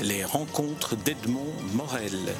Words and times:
Les 0.00 0.24
rencontres 0.24 0.96
d'Edmond 0.96 1.52
Morel. 1.74 2.34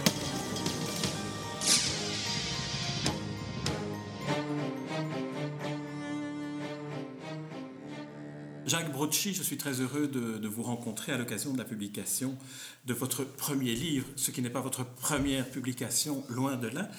Jacques 8.66 8.90
Brocci, 8.90 9.34
je 9.34 9.42
suis 9.42 9.58
très 9.58 9.80
heureux 9.80 10.08
de, 10.08 10.48
vous 10.48 10.62
rencontrer 10.62 11.12
à 11.12 11.18
l'occasion 11.18 11.52
de 11.52 11.58
la 11.58 11.64
publication 11.64 12.38
de 12.86 12.94
votre 12.94 13.24
premier 13.24 13.74
livre, 13.74 14.06
ce 14.16 14.30
qui 14.30 14.40
n'est 14.40 14.50
pas 14.50 14.62
votre 14.62 14.84
première 14.84 15.48
publication, 15.50 16.24
loin 16.30 16.56
de 16.56 16.68
là, 16.68 16.90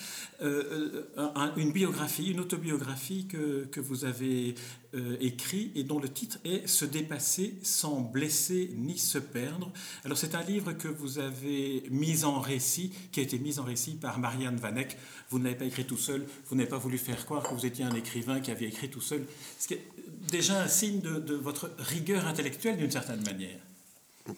euh, 0.43 1.07
euh, 1.17 1.49
une 1.57 1.71
biographie, 1.71 2.31
une 2.31 2.41
autobiographie 2.41 3.25
que, 3.27 3.65
que 3.65 3.79
vous 3.79 4.05
avez 4.05 4.55
euh, 4.95 5.17
écrit 5.21 5.71
et 5.73 5.83
dont 5.83 5.97
le 5.97 6.07
titre 6.07 6.37
est 6.45 6.67
Se 6.67 6.85
dépasser 6.85 7.55
sans 7.63 7.99
blesser 8.01 8.70
ni 8.75 8.99
se 8.99 9.17
perdre. 9.17 9.71
Alors 10.05 10.17
c'est 10.17 10.35
un 10.35 10.43
livre 10.43 10.73
que 10.73 10.88
vous 10.88 11.17
avez 11.17 11.84
mis 11.89 12.25
en 12.25 12.39
récit, 12.39 12.93
qui 13.11 13.20
a 13.20 13.23
été 13.23 13.39
mis 13.39 13.57
en 13.57 13.63
récit 13.63 13.95
par 13.95 14.20
Marianne 14.20 14.57
Vanek. 14.57 14.95
Vous 15.31 15.39
ne 15.39 15.45
l'avez 15.45 15.55
pas 15.55 15.65
écrit 15.65 15.85
tout 15.85 15.98
seul, 15.98 16.23
vous 16.48 16.55
n'avez 16.55 16.70
pas 16.70 16.77
voulu 16.77 16.99
faire 16.99 17.25
croire 17.25 17.41
que 17.41 17.55
vous 17.55 17.65
étiez 17.65 17.84
un 17.84 17.95
écrivain 17.95 18.39
qui 18.39 18.51
avait 18.51 18.67
écrit 18.67 18.89
tout 18.89 19.01
seul, 19.01 19.25
ce 19.59 19.67
qui 19.67 19.73
est 19.73 19.87
déjà 20.29 20.61
un 20.61 20.67
signe 20.67 21.01
de, 21.01 21.34
votre 21.34 21.71
rigueur 21.79 22.27
intellectuelle 22.27 22.77
d'une 22.77 22.91
certaine 22.91 23.23
manière. 23.23 23.59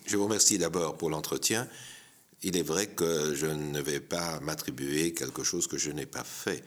Je 0.05 0.15
vous 0.15 0.23
remercie 0.23 0.57
d'abord 0.57 0.97
pour 0.97 1.09
l'entretien. 1.09 1.67
Il 2.43 2.55
est 2.55 2.63
vrai 2.63 2.87
que 2.87 3.35
je 3.35 3.47
ne 3.47 3.81
vais 3.81 3.99
pas 3.99 4.39
m'attribuer 4.39 5.13
quelque 5.13 5.43
chose 5.43 5.67
que 5.67 5.77
je 5.77 5.91
n'ai 5.91 6.05
pas 6.05 6.23
fait. 6.23 6.63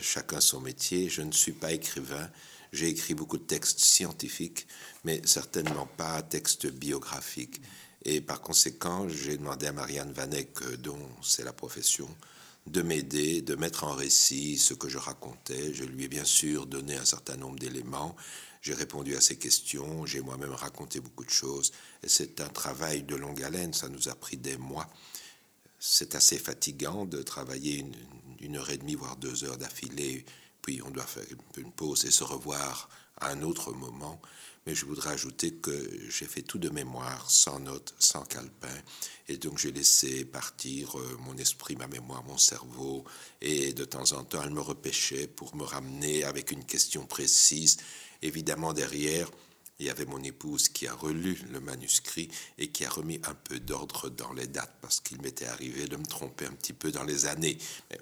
Chacun 0.00 0.40
son 0.40 0.60
métier. 0.60 1.08
Je 1.08 1.22
ne 1.22 1.30
suis 1.30 1.52
pas 1.52 1.72
écrivain. 1.72 2.28
J'ai 2.72 2.88
écrit 2.88 3.14
beaucoup 3.14 3.38
de 3.38 3.44
textes 3.44 3.80
scientifiques, 3.80 4.66
mais 5.04 5.20
certainement 5.24 5.86
pas 5.86 6.22
textes 6.22 6.66
biographiques. 6.66 7.60
Et 8.04 8.20
par 8.20 8.40
conséquent, 8.40 9.08
j'ai 9.08 9.36
demandé 9.36 9.66
à 9.66 9.72
Marianne 9.72 10.12
Vanek, 10.12 10.62
dont 10.78 11.08
c'est 11.22 11.44
la 11.44 11.52
profession, 11.52 12.08
de 12.66 12.82
m'aider, 12.82 13.42
de 13.42 13.56
mettre 13.56 13.84
en 13.84 13.92
récit 13.92 14.56
ce 14.56 14.74
que 14.74 14.88
je 14.88 14.98
racontais. 14.98 15.74
Je 15.74 15.84
lui 15.84 16.04
ai 16.04 16.08
bien 16.08 16.24
sûr 16.24 16.66
donné 16.66 16.94
un 16.96 17.04
certain 17.04 17.36
nombre 17.36 17.58
d'éléments. 17.58 18.14
J'ai 18.62 18.74
répondu 18.74 19.16
à 19.16 19.20
ses 19.20 19.36
questions, 19.36 20.06
j'ai 20.06 20.20
moi-même 20.20 20.52
raconté 20.52 21.00
beaucoup 21.00 21.24
de 21.24 21.30
choses. 21.30 21.72
Et 22.02 22.08
c'est 22.08 22.40
un 22.40 22.48
travail 22.48 23.02
de 23.02 23.16
longue 23.16 23.42
haleine, 23.42 23.72
ça 23.72 23.88
nous 23.88 24.08
a 24.08 24.14
pris 24.14 24.36
des 24.36 24.58
mois. 24.58 24.88
C'est 25.78 26.14
assez 26.14 26.38
fatigant 26.38 27.06
de 27.06 27.22
travailler 27.22 27.84
une 28.40 28.56
heure 28.56 28.70
et 28.70 28.76
demie, 28.76 28.94
voire 28.94 29.16
deux 29.16 29.44
heures 29.44 29.56
d'affilée 29.56 30.24
puis 30.62 30.80
on 30.84 30.90
doit 30.90 31.04
faire 31.04 31.24
une 31.56 31.72
pause 31.72 32.04
et 32.04 32.10
se 32.10 32.24
revoir 32.24 32.88
à 33.18 33.30
un 33.30 33.42
autre 33.42 33.72
moment. 33.72 34.20
Mais 34.66 34.74
je 34.74 34.84
voudrais 34.84 35.10
ajouter 35.10 35.54
que 35.54 35.90
j'ai 36.10 36.26
fait 36.26 36.42
tout 36.42 36.58
de 36.58 36.68
mémoire, 36.68 37.30
sans 37.30 37.60
notes, 37.60 37.94
sans 37.98 38.24
calepin. 38.24 38.68
Et 39.28 39.38
donc 39.38 39.58
j'ai 39.58 39.72
laissé 39.72 40.24
partir 40.24 40.98
euh, 40.98 41.16
mon 41.20 41.36
esprit, 41.38 41.76
ma 41.76 41.86
mémoire, 41.86 42.22
mon 42.24 42.36
cerveau. 42.36 43.04
Et 43.40 43.72
de 43.72 43.84
temps 43.84 44.12
en 44.12 44.22
temps, 44.24 44.42
elle 44.42 44.50
me 44.50 44.60
repêchait 44.60 45.28
pour 45.28 45.56
me 45.56 45.64
ramener 45.64 46.24
avec 46.24 46.50
une 46.50 46.64
question 46.64 47.06
précise. 47.06 47.78
Évidemment, 48.20 48.74
derrière, 48.74 49.30
il 49.80 49.86
y 49.86 49.90
avait 49.90 50.04
mon 50.04 50.22
épouse 50.22 50.68
qui 50.68 50.86
a 50.86 50.94
relu 50.94 51.38
le 51.50 51.58
manuscrit 51.58 52.28
et 52.58 52.68
qui 52.68 52.84
a 52.84 52.90
remis 52.90 53.18
un 53.24 53.34
peu 53.34 53.58
d'ordre 53.58 54.10
dans 54.10 54.32
les 54.34 54.46
dates 54.46 54.76
parce 54.82 55.00
qu'il 55.00 55.20
m'était 55.22 55.46
arrivé 55.46 55.86
de 55.86 55.96
me 55.96 56.04
tromper 56.04 56.44
un 56.44 56.52
petit 56.52 56.74
peu 56.74 56.92
dans 56.92 57.02
les 57.02 57.24
années. 57.26 57.56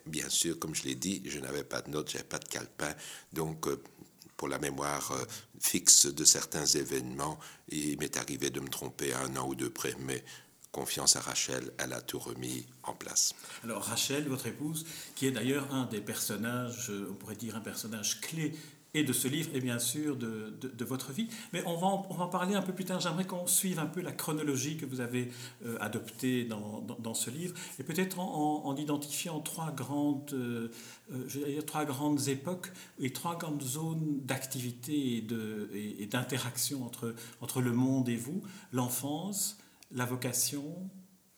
Bien 0.04 0.28
sûr, 0.28 0.58
comme 0.58 0.74
je 0.74 0.82
l'ai 0.82 0.96
dit, 0.96 1.22
je 1.24 1.38
n'avais 1.38 1.62
pas 1.62 1.80
de 1.80 1.90
notes, 1.90 2.10
j'avais 2.10 2.24
pas 2.24 2.40
de 2.40 2.48
calepin, 2.48 2.92
donc 3.32 3.68
euh, 3.68 3.80
pour 4.36 4.48
la 4.48 4.58
mémoire 4.58 5.12
euh, 5.12 5.24
fixe 5.60 6.06
de 6.06 6.24
certains 6.24 6.66
événements, 6.66 7.38
il 7.68 7.98
m'est 7.98 8.16
arrivé 8.16 8.50
de 8.50 8.60
me 8.60 8.68
tromper 8.68 9.14
un 9.14 9.36
an 9.36 9.46
ou 9.46 9.54
deux 9.54 9.70
près, 9.70 9.94
mais 10.00 10.24
confiance 10.72 11.16
à 11.16 11.20
Rachel, 11.20 11.72
elle 11.78 11.92
a 11.92 12.00
tout 12.00 12.18
remis 12.18 12.66
en 12.82 12.92
place. 12.92 13.34
Alors 13.62 13.84
Rachel, 13.84 14.28
votre 14.28 14.46
épouse, 14.46 14.84
qui 15.14 15.26
est 15.26 15.30
d'ailleurs 15.32 15.72
un 15.72 15.86
des 15.86 16.00
personnages, 16.00 16.90
on 17.08 17.14
pourrait 17.14 17.36
dire 17.36 17.56
un 17.56 17.60
personnage 17.60 18.20
clé 18.20 18.54
et 18.94 19.04
de 19.04 19.12
ce 19.12 19.28
livre 19.28 19.50
et 19.54 19.60
bien 19.60 19.78
sûr 19.78 20.16
de, 20.16 20.52
de, 20.60 20.84
votre 20.84 21.12
vie. 21.12 21.28
Mais 21.52 21.62
on 21.66 21.76
va, 21.76 21.86
en, 21.86 22.06
on 22.10 22.14
va 22.14 22.24
en 22.24 22.28
parler 22.28 22.54
un 22.54 22.62
peu 22.62 22.72
plus 22.72 22.84
tard. 22.84 23.00
J'aimerais 23.00 23.26
qu'on 23.26 23.46
suive 23.46 23.78
un 23.78 23.86
peu 23.86 24.00
la 24.00 24.12
chronologie 24.12 24.76
que 24.76 24.86
vous 24.86 25.00
avez 25.00 25.30
euh, 25.64 25.76
adoptée 25.80 26.44
dans, 26.44 26.80
dans, 26.80 27.14
ce 27.14 27.30
livre 27.30 27.54
et 27.78 27.82
peut-être 27.82 28.18
en, 28.18 28.64
en, 28.64 28.76
identifiant 28.76 29.40
trois 29.40 29.72
grandes, 29.72 30.32
euh, 30.32 30.68
euh, 31.12 31.62
trois 31.62 31.84
grandes 31.84 32.28
époques 32.28 32.72
et 32.98 33.12
trois 33.12 33.36
grandes 33.36 33.62
zones 33.62 34.20
d'activité 34.24 35.18
et 35.18 36.06
d'interaction 36.06 36.84
entre, 36.84 37.14
entre 37.40 37.60
le 37.60 37.72
monde 37.72 38.08
et 38.08 38.16
vous, 38.16 38.42
l'enfance, 38.72 39.58
la 39.92 40.04
vocation, 40.04 40.88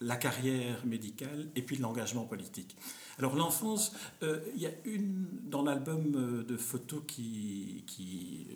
la 0.00 0.16
carrière 0.16 0.84
médicale 0.86 1.48
et 1.56 1.62
puis 1.62 1.76
l'engagement 1.76 2.24
politique. 2.24 2.76
Alors 3.20 3.36
l'enfance, 3.36 3.92
euh, 4.22 4.40
il 4.54 4.62
y 4.62 4.66
a 4.66 4.70
une 4.86 5.26
dans 5.44 5.62
l'album 5.62 6.14
euh, 6.16 6.42
de 6.42 6.56
photos 6.56 7.02
qui, 7.06 7.84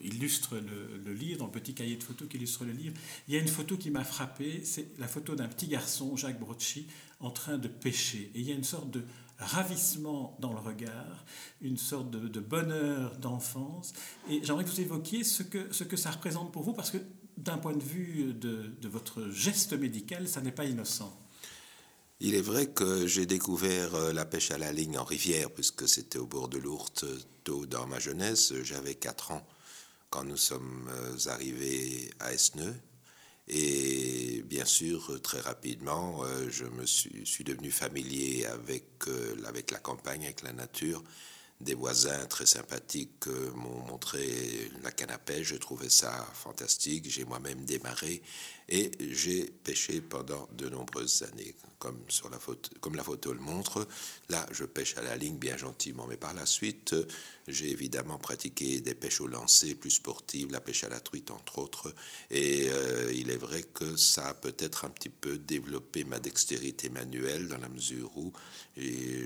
illustre 0.03 0.57
le, 0.57 1.13
livre, 1.13 1.41
dans 1.41 1.45
le 1.45 1.53
petit 1.53 1.75
cahier 1.75 1.97
de 1.97 2.03
photos 2.03 2.27
qui 2.29 2.39
illustre 2.39 2.65
le 2.65 2.73
livre, 2.73 2.95
il 3.29 3.35
y 3.35 3.37
a 3.37 3.41
une 3.41 3.49
photo 3.49 3.77
qui 3.77 3.91
m'a 3.91 4.05
frappé, 4.05 4.65
c'est 4.65 4.99
la 4.99 5.07
photo 5.07 5.35
d'un 5.35 5.49
petit 5.49 5.67
garçon, 5.67 6.17
Jacques 6.17 6.41
Brocci, 6.41 6.87
en 7.21 7.31
train 7.31 7.59
de 7.59 7.69
pêcher. 7.69 8.31
Et 8.35 8.41
il 8.41 8.49
y 8.49 8.53
a 8.53 8.55
une 8.55 8.65
sorte 8.65 8.91
de 8.91 9.05
ravissement 9.39 10.35
dans 10.41 10.55
le 10.55 10.61
regard, 10.61 11.27
une 11.61 11.77
sorte 11.77 12.11
de, 12.11 12.41
bonheur 12.41 13.19
d'enfance. 13.19 13.93
Et 14.31 14.43
j'aimerais 14.45 14.65
que 14.65 14.71
vous 14.71 14.81
évoquiez 14.81 15.25
ce 15.25 15.43
que, 15.43 15.71
ce 15.75 15.85
que 15.85 15.99
ça 15.99 16.11
représente 16.11 16.53
pour 16.53 16.63
vous, 16.63 16.73
parce 16.73 16.91
que 16.91 16.99
d'un 17.37 17.59
point 17.59 17.77
de 17.77 17.85
vue 17.85 18.33
de 18.33 18.89
votre 18.89 19.29
geste 19.29 19.75
médical, 19.75 20.27
ça 20.27 20.41
n'est 20.41 20.53
pas 20.53 20.65
innocent. 20.65 21.15
Il 22.27 22.35
est 22.35 22.41
vrai 22.41 22.69
que 22.69 23.07
j'ai 23.07 23.27
découvert 23.27 23.95
euh, 23.95 24.15
la 24.15 24.25
pêche 24.25 24.51
à 24.51 24.57
la 24.57 24.73
ligne 24.73 24.97
en 24.97 25.05
rivière, 25.05 25.51
puisque 25.51 25.87
c'était 25.87 26.17
au 26.19 26.25
bord 26.25 26.49
de 26.49 26.57
l'Ourthe, 26.57 27.05
tôt 27.45 27.67
dans 27.67 27.87
ma 27.87 27.99
jeunesse. 27.99 28.55
J'avais 28.63 28.95
4 28.95 29.33
ans 29.33 29.47
quand 30.09 30.25
nous 30.25 30.39
sommes 30.39 30.89
euh, 30.91 31.31
arrivés 31.31 32.11
à 32.21 32.33
Esneux. 32.33 32.75
Et 33.47 34.43
bien 34.47 34.65
sûr, 34.65 35.21
très 35.21 35.41
rapidement, 35.41 36.25
euh, 36.25 36.49
je 36.49 36.65
me 36.65 36.87
suis, 36.87 37.27
suis 37.27 37.45
devenu 37.45 37.71
familier 37.71 38.47
avec, 38.47 38.87
avec 39.45 39.71
la 39.71 39.79
campagne, 39.79 40.25
avec 40.25 40.41
la 40.41 40.55
nature. 40.55 41.05
Des 41.65 41.75
voisins 41.75 42.27
très 42.27 42.45
sympathiques 42.45 43.27
m'ont 43.55 43.87
montré 43.87 44.71
la 44.83 44.91
canne 44.91 45.11
à 45.11 45.17
pêche. 45.17 45.47
Je 45.47 45.57
trouvais 45.57 45.89
ça 45.89 46.13
fantastique. 46.35 47.09
J'ai 47.09 47.25
moi-même 47.25 47.65
démarré 47.65 48.21
et 48.69 48.91
j'ai 49.13 49.45
pêché 49.45 50.03
pendant 50.03 50.47
de 50.53 50.69
nombreuses 50.69 51.23
années, 51.23 51.55
comme, 51.79 51.99
sur 52.09 52.29
la 52.29 52.39
photo, 52.39 53.33
le 53.33 53.41
montre. 53.41 53.89
Là, 54.29 54.47
je 54.51 54.65
pêche 54.65 54.99
à 54.99 55.03
la 55.03 55.17
ligne 55.17 55.39
bien 55.39 55.57
gentiment, 55.57 56.07
mais 56.07 56.19
par 56.19 56.35
la 56.35 56.45
suite, 56.45 56.95
j'ai 57.49 57.71
évidemment 57.71 58.19
pratiqué 58.19 58.83
des 58.83 58.95
pêches 58.95 59.23
au 59.23 59.27
lancer 59.27 59.75
plus 59.75 59.93
sportives, 59.93 60.53
la 60.53 60.61
pêche 60.61 60.85
à 60.85 60.91
la 60.91 61.01
truite 61.01 61.31
entre 61.31 61.61
autres. 61.61 61.95
Et 62.31 62.69
euh, 62.69 63.11
il 63.15 63.31
est 63.31 63.39
vrai 63.39 63.63
que 63.63 63.97
ça 63.97 64.29
a 64.29 64.35
peut-être 64.35 64.85
un 64.85 64.91
petit 64.91 65.09
peu 65.09 65.39
développé 65.39 66.05
ma 66.05 66.19
dextérité 66.19 66.91
manuelle 66.91 67.49
dans 67.49 67.59
la 67.59 67.71
mesure 67.71 68.15
où 68.19 68.35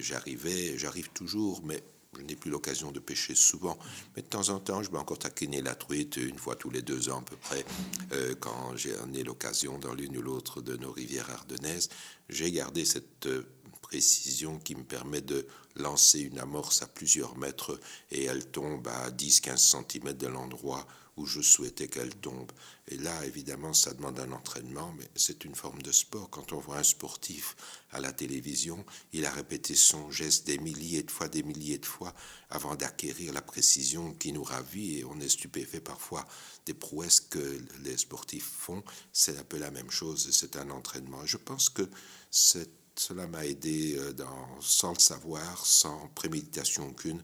j'arrivais, 0.01 0.79
j'arrive 0.79 1.11
toujours, 1.11 1.63
mais 1.65 1.83
je 2.17 2.23
n'ai 2.23 2.37
plus 2.37 2.51
l'occasion 2.51 2.91
de 2.91 3.01
pêcher 3.01 3.35
souvent, 3.35 3.79
mais 4.17 4.23
de 4.23 4.29
temps 4.29 4.49
en 4.49 4.59
temps, 4.59 4.83
je 4.83 4.91
vais 4.91 4.99
encore 4.99 5.19
taquiner 5.19 5.61
la 5.61 5.75
truite 5.75 6.17
une 6.17 6.39
fois 6.39 6.57
tous 6.57 6.71
les 6.71 6.83
deux 6.83 7.11
ans 7.11 7.19
à 7.19 7.23
peu 7.23 7.37
près, 7.37 7.65
euh, 8.13 8.35
quand 8.41 8.77
j'en 8.77 9.13
ai 9.13 9.23
l'occasion 9.23 9.79
dans 9.79 9.95
l'une 9.95 10.17
ou 10.17 10.23
l'autre 10.23 10.61
de 10.61 10.77
nos 10.77 10.91
rivières 10.91 11.31
ardennaises. 11.31 11.89
J'ai 12.29 12.51
gardé 12.51 12.85
cette 12.85 13.27
euh, 13.27 13.47
précision 13.83 14.59
qui 14.59 14.75
me 14.75 14.85
permet 14.85 15.21
de 15.21 15.47
lancer 15.77 16.21
une 16.21 16.39
amorce 16.39 16.83
à 16.83 16.87
plusieurs 16.87 17.37
mètres 17.37 17.79
et 18.11 18.25
elle 18.25 18.47
tombe 18.47 18.87
à 18.89 19.11
10-15 19.11 19.57
cm 19.89 20.13
de 20.15 20.27
l'endroit 20.27 20.87
où 21.19 21.27
je 21.27 21.41
souhaitais 21.41 21.89
qu'elle 21.89 22.15
tombe. 22.15 22.51
Et 22.87 22.97
là, 22.97 23.27
évidemment, 23.27 23.75
ça 23.75 23.93
demande 23.93 24.19
un 24.21 24.33
entraînement, 24.33 24.95
mais 24.97 25.09
c'est 25.17 25.45
une 25.45 25.55
forme 25.55 25.83
de 25.83 25.93
sport. 25.93 26.31
Quand 26.31 26.53
on 26.53 26.61
voit 26.61 26.79
un 26.79 26.83
sportif 26.83 27.57
à 27.91 28.01
la 28.01 28.13
télévision, 28.13 28.85
il 29.13 29.27
a 29.27 29.31
répété 29.31 29.75
son 29.75 30.11
geste 30.11 30.47
des 30.47 30.59
milliers 30.59 31.03
de 31.03 31.11
fois, 31.11 31.29
des 31.29 31.43
milliers 31.43 31.79
de 31.79 31.87
fois, 31.87 32.15
avant 32.51 32.77
d'acquérir 32.77 33.33
la 33.33 33.43
précision 33.43 34.15
qui 34.15 34.33
nous 34.33 34.45
ravit, 34.45 34.99
et 34.99 35.05
on 35.05 35.21
est 35.21 35.29
stupéfait 35.29 35.81
parfois 35.81 36.27
des 36.65 36.75
prouesses 36.75 37.21
que 37.21 37.61
les 37.83 37.97
sportifs 37.97 38.51
font. 38.59 38.83
C'est 39.13 39.37
un 39.39 39.45
peu 39.45 39.59
la 39.59 39.71
même 39.71 39.91
chose, 39.91 40.31
c'est 40.33 40.57
un 40.57 40.71
entraînement. 40.71 41.27
Je 41.27 41.37
pense 41.37 41.69
que 41.69 41.83
cela 42.31 43.27
m'a 43.27 43.45
aidé 43.45 43.97
euh, 43.99 44.13
dans, 44.13 44.61
sans 44.61 44.93
le 44.93 44.99
savoir, 44.99 45.67
sans 45.67 46.09
préméditation 46.15 46.89
aucune, 46.89 47.23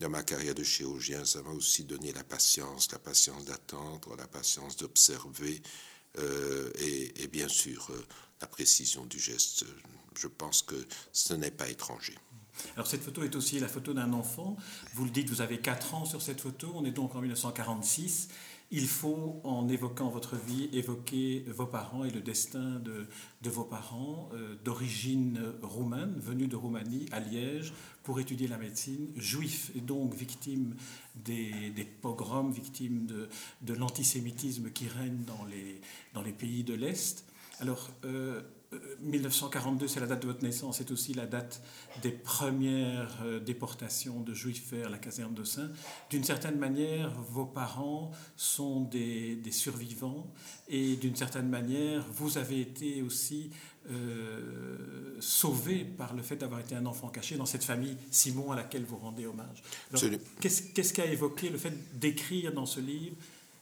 dans 0.00 0.08
ma 0.08 0.22
carrière 0.22 0.54
de 0.54 0.64
chirurgien, 0.64 1.24
ça 1.24 1.42
m'a 1.42 1.50
aussi 1.50 1.84
donné 1.84 2.12
la 2.12 2.24
patience, 2.24 2.90
la 2.92 2.98
patience 2.98 3.44
d'attendre, 3.44 4.16
la 4.16 4.26
patience 4.26 4.76
d'observer 4.76 5.62
euh, 6.18 6.70
et, 6.78 7.26
bien 7.28 7.48
sûr 7.48 7.88
euh, 7.90 8.04
la 8.40 8.46
précision 8.46 9.04
du 9.06 9.18
geste. 9.18 9.64
Je 10.16 10.28
pense 10.28 10.62
que 10.62 10.76
ce 11.12 11.34
n'est 11.34 11.50
pas 11.50 11.68
étranger. 11.68 12.14
Alors 12.76 12.86
cette 12.86 13.02
photo 13.02 13.22
est 13.24 13.34
aussi 13.34 13.58
la 13.58 13.68
photo 13.68 13.94
d'un 13.94 14.12
enfant. 14.12 14.56
Vous 14.94 15.04
le 15.04 15.10
dites, 15.10 15.28
vous 15.28 15.40
avez 15.40 15.58
4 15.58 15.94
ans 15.94 16.04
sur 16.04 16.22
cette 16.22 16.40
photo. 16.40 16.70
On 16.74 16.84
est 16.84 16.92
donc 16.92 17.14
en 17.14 17.20
1946. 17.20 18.28
il 18.70 18.86
faut, 18.86 19.40
en 19.44 19.68
évoquant 19.68 20.08
votre 20.08 20.36
vie, 20.36 20.68
évoquer 20.72 21.44
vos 21.48 21.66
parents 21.66 22.04
et 22.04 22.10
le 22.10 22.20
destin 22.20 22.80
de, 22.80 23.06
vos 23.48 23.64
parents 23.64 24.30
euh, 24.34 24.56
d'origine 24.64 25.40
roumaine, 25.62 26.14
venus 26.18 26.48
de 26.48 26.56
Roumanie, 26.56 27.06
à 27.12 27.20
Liège, 27.20 27.72
pour 28.04 28.20
étudier 28.20 28.46
la 28.46 28.58
médecine, 28.58 29.08
juifs 29.16 29.72
et 29.74 29.80
donc 29.80 30.14
victimes 30.14 30.76
des, 31.16 31.72
pogroms, 32.02 32.50
victimes 32.50 33.06
de, 33.06 33.74
l'antisémitisme 33.74 34.70
qui 34.70 34.86
règne 34.86 35.24
dans 35.24 35.44
les, 35.46 35.80
dans 36.12 36.22
les 36.22 36.32
pays 36.32 36.62
de 36.62 36.74
l'Est. 36.74 37.24
Alors, 37.60 37.90
euh, 38.04 38.42
1942, 39.00 39.88
c'est 39.88 40.00
la 40.00 40.06
date 40.06 40.22
de 40.22 40.26
votre 40.26 40.42
naissance, 40.42 40.78
c'est 40.78 40.90
aussi 40.90 41.14
la 41.14 41.26
date 41.26 41.62
des 42.02 42.10
premières 42.10 43.22
euh, 43.24 43.40
déportations 43.40 44.20
de 44.20 44.34
juifs 44.34 44.72
vers 44.72 44.90
la 44.90 44.98
caserne 44.98 45.34
de 45.34 45.44
Saint. 45.44 45.70
D'une 46.10 46.24
certaine 46.24 46.58
manière, 46.58 47.10
vos 47.30 47.46
parents 47.46 48.10
sont 48.36 48.82
des, 48.82 49.40
survivants 49.50 50.32
et 50.68 50.96
d'une 50.96 51.16
certaine 51.16 51.48
manière, 51.48 52.04
vous 52.12 52.38
avez 52.38 52.60
été 52.60 53.02
aussi 53.02 53.50
euh, 53.90 55.16
sauvé 55.20 55.84
par 55.84 56.14
le 56.14 56.22
fait 56.22 56.36
d'avoir 56.36 56.60
été 56.60 56.74
un 56.74 56.86
enfant 56.86 57.08
caché 57.08 57.36
dans 57.36 57.44
cette 57.44 57.64
famille 57.64 57.96
Simon 58.10 58.52
à 58.52 58.56
laquelle 58.56 58.84
vous 58.84 58.96
rendez 58.96 59.26
hommage. 59.26 59.62
Qu'est-ce 60.40 60.92
qu'a 60.92 61.06
évoqué 61.06 61.50
le 61.50 61.58
fait 61.58 61.74
d'écrire 61.98 62.52
dans 62.52 62.64
ce 62.64 62.80
livre 62.80 63.16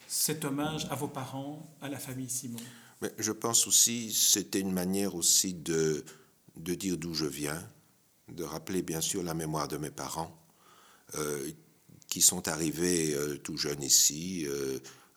cet 0.07 0.45
hommage 0.45 0.87
à 0.91 0.95
vos 0.95 1.09
parents, 1.09 1.69
à 1.81 1.89
la 1.89 1.99
famille 1.99 2.31
Simon? 2.31 2.61
Mais 3.01 3.13
je 3.19 3.33
pense 3.33 3.67
aussi, 3.67 4.13
c'était 4.13 4.61
une 4.61 4.73
manière 4.73 5.17
aussi 5.17 5.55
de, 5.55 6.05
de 6.57 6.75
dire 6.75 6.97
d'où 6.97 7.15
je 7.15 7.27
viens, 7.27 7.61
de 8.29 8.45
rappeler 8.45 8.83
bien 8.83 9.01
sûr 9.01 9.25
la 9.25 9.35
mémoire 9.35 9.67
de 9.67 9.77
mes 9.77 9.91
parents, 9.91 10.39
euh, 11.17 11.51
qui 12.09 12.21
sont 12.21 12.47
arrivés 12.47 13.13
euh, 13.15 13.39
tout 13.39 13.57
jeunes 13.57 13.83
ici, 13.83 14.47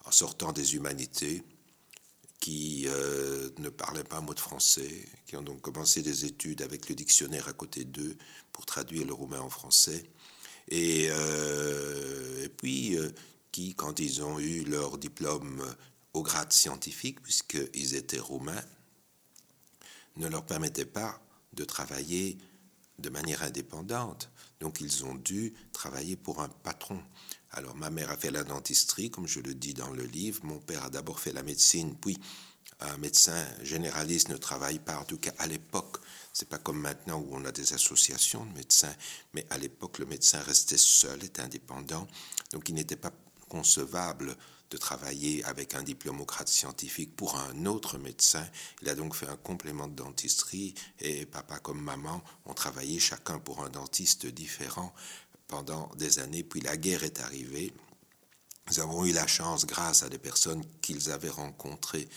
en 0.05 0.11
sortant 0.11 0.51
des 0.51 0.75
humanités, 0.75 1.43
qui 2.45 2.85
ne 3.57 3.69
parlaient 3.69 4.03
pas 4.03 4.17
un 4.17 4.21
mot 4.21 4.35
de 4.35 4.39
français, 4.39 5.03
qui 5.25 5.35
ont 5.35 5.41
donc 5.41 5.61
commencé 5.61 6.03
des 6.03 6.25
études 6.25 6.61
avec 6.61 6.87
le 6.89 6.93
dictionnaire 6.93 7.47
à 7.47 7.53
côté 7.53 7.85
d'eux 7.85 8.15
pour 8.51 8.67
traduire 8.67 9.07
le 9.07 9.13
roumain 9.13 9.39
en 9.39 9.49
français, 9.49 10.03
et, 10.67 11.05
et 11.05 12.49
puis 12.49 12.99
qui, 13.51 13.73
quand 13.73 13.99
ils 13.99 14.21
ont 14.21 14.37
eu 14.37 14.63
leur 14.63 14.99
diplôme 14.99 15.65
au 16.13 16.21
grade 16.21 16.53
scientifique, 16.53 17.19
puisqu'ils 17.23 17.95
étaient 17.95 18.19
roumains, 18.19 18.63
ne 20.15 20.27
leur 20.27 20.45
permettait 20.45 20.85
pas 20.85 21.19
de 21.53 21.63
travailler 21.63 22.37
de 22.99 23.09
manière 23.09 23.41
indépendante. 23.41 24.29
Donc 24.59 24.81
ils 24.81 25.03
ont 25.03 25.15
dû 25.15 25.55
travailler 25.73 26.15
pour 26.15 26.41
un 26.41 26.49
patron. 26.49 27.01
Alors 27.55 27.75
ma 27.75 27.89
mère 27.89 28.11
a 28.11 28.17
fait 28.17 28.31
la 28.31 28.43
dentisterie, 28.43 29.09
comme 29.09 29.27
je 29.27 29.39
le 29.39 29.55
dis 29.55 29.73
dans 29.73 29.89
le 29.89 30.03
livre. 30.03 30.41
Mon 30.43 30.59
père 30.59 30.83
a 30.83 30.89
d'abord 30.89 31.21
fait 31.21 31.31
la 31.31 31.41
médecine, 31.41 31.95
puis 31.95 32.17
un 32.81 32.97
médecin 32.97 33.45
généraliste 33.63 34.27
ne 34.27 34.35
travaille 34.35 34.79
pas, 34.79 34.99
en 34.99 35.05
tout 35.05 35.17
cas 35.17 35.31
à 35.37 35.47
l'époque. 35.47 35.97
C'est 36.33 36.49
pas 36.49 36.57
comme 36.57 36.79
maintenant 36.79 37.17
où 37.17 37.29
on 37.31 37.45
a 37.45 37.53
des 37.53 37.71
associations 37.71 38.43
de 38.43 38.51
médecins, 38.51 38.93
mais 39.33 39.45
à 39.49 39.57
l'époque 39.57 39.99
le 39.99 40.05
médecin 40.05 40.41
restait 40.41 40.75
seul, 40.77 41.23
était 41.23 41.41
indépendant, 41.41 42.07
donc 42.51 42.67
il 42.67 42.75
n'était 42.75 42.97
pas 42.97 43.13
concevable 43.47 44.35
de 44.71 44.77
travailler 44.77 45.43
avec 45.45 45.75
un 45.75 45.83
diplôme 45.83 46.19
au 46.21 46.25
grade 46.25 46.47
scientifique 46.47 47.15
pour 47.15 47.37
un 47.37 47.65
autre 47.65 47.97
médecin. 47.97 48.45
Il 48.81 48.89
a 48.89 48.95
donc 48.95 49.15
fait 49.15 49.27
un 49.27 49.37
complément 49.37 49.87
de 49.87 49.95
dentisterie 49.95 50.73
et 50.99 51.25
papa 51.25 51.59
comme 51.59 51.81
maman 51.81 52.21
ont 52.45 52.53
travaillé 52.53 52.99
chacun 52.99 53.39
pour 53.39 53.63
un 53.63 53.69
dentiste 53.69 54.25
différent 54.25 54.93
pendant 55.55 55.89
des 55.95 56.19
années. 56.19 56.43
Puis 56.43 56.59
la 56.59 56.75
guerre 56.75 57.05
est 57.05 57.21
arrivée. 57.21 57.71
Nous 58.67 58.81
avons 58.81 59.05
eu 59.05 59.13
la 59.13 59.25
chance, 59.25 59.65
grâce 59.65 60.03
à 60.03 60.09
des 60.09 60.17
personnes 60.17 60.65
qu'ils 60.81 61.11
avaient 61.11 61.29
rencontrées, 61.29 62.09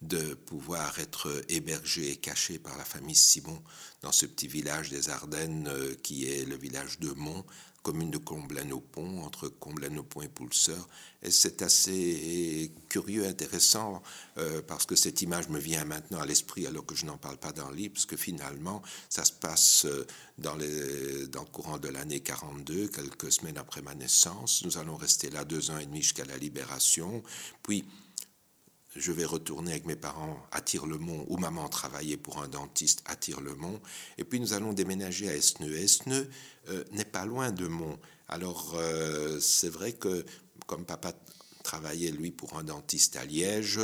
de 0.00 0.32
pouvoir 0.32 0.98
être 0.98 1.44
hébergés 1.50 2.12
et 2.12 2.16
cachés 2.16 2.58
par 2.58 2.78
la 2.78 2.84
famille 2.86 3.16
Simon 3.16 3.62
dans 4.00 4.12
ce 4.12 4.24
petit 4.24 4.48
village 4.48 4.88
des 4.88 5.10
Ardennes 5.10 5.68
euh, 5.68 5.94
qui 6.02 6.30
est 6.30 6.46
le 6.46 6.56
village 6.56 6.98
de 6.98 7.10
Mont, 7.10 7.44
commune 7.88 8.10
de 8.10 8.18
Comblain-au-Pont, 8.18 9.22
entre 9.24 9.48
Comblain-au-Pont 9.48 10.20
et 10.20 10.28
Poulseur. 10.28 10.86
Et 11.22 11.30
c'est 11.30 11.62
assez 11.62 12.70
curieux, 12.90 13.26
intéressant, 13.26 14.02
euh, 14.36 14.60
parce 14.60 14.84
que 14.84 14.94
cette 14.94 15.22
image 15.22 15.48
me 15.48 15.58
vient 15.58 15.86
maintenant 15.86 16.20
à 16.20 16.26
l'esprit 16.26 16.66
alors 16.66 16.84
que 16.84 16.94
je 16.94 17.06
n'en 17.06 17.16
parle 17.16 17.38
pas 17.38 17.50
dans 17.52 17.70
le 17.70 17.76
livre, 17.76 17.94
parce 17.94 18.04
que 18.04 18.18
finalement, 18.18 18.82
ça 19.08 19.24
se 19.24 19.32
passe 19.32 19.86
euh, 19.86 20.06
dans, 20.36 20.54
les, 20.56 21.28
dans 21.28 21.44
le 21.44 21.48
courant 21.48 21.78
de 21.78 21.88
l'année 21.88 22.20
42, 22.20 22.88
quelques 22.88 23.32
semaines 23.32 23.56
après 23.56 23.80
ma 23.80 23.94
naissance. 23.94 24.62
Nous 24.66 24.76
allons 24.76 24.96
rester 24.96 25.30
là 25.30 25.46
deux 25.46 25.70
ans 25.70 25.78
et 25.78 25.86
demi 25.86 26.02
jusqu'à 26.02 26.26
la 26.26 26.36
libération. 26.36 27.22
Puis, 27.62 27.86
je 28.96 29.12
vais 29.12 29.24
retourner 29.24 29.72
avec 29.72 29.86
mes 29.86 29.96
parents 29.96 30.46
à 30.50 30.60
Tire-le-Mont, 30.60 31.26
où 31.28 31.36
maman 31.36 31.68
travaillait 31.68 32.16
pour 32.16 32.42
un 32.42 32.48
dentiste 32.48 33.02
à 33.06 33.16
Tire-le-Mont. 33.16 33.80
Et 34.16 34.24
puis 34.24 34.40
nous 34.40 34.54
allons 34.54 34.72
déménager 34.72 35.28
à 35.28 35.36
Esneux. 35.36 35.76
Esneux 35.76 36.28
euh, 36.68 36.84
n'est 36.92 37.04
pas 37.04 37.26
loin 37.26 37.50
de 37.50 37.66
Mont. 37.66 37.98
Alors 38.28 38.74
euh, 38.76 39.38
c'est 39.40 39.68
vrai 39.68 39.92
que 39.92 40.24
comme 40.66 40.84
papa 40.84 41.12
travaillait 41.62 42.10
lui 42.10 42.30
pour 42.30 42.58
un 42.58 42.64
dentiste 42.64 43.16
à 43.16 43.24
Liège, 43.24 43.80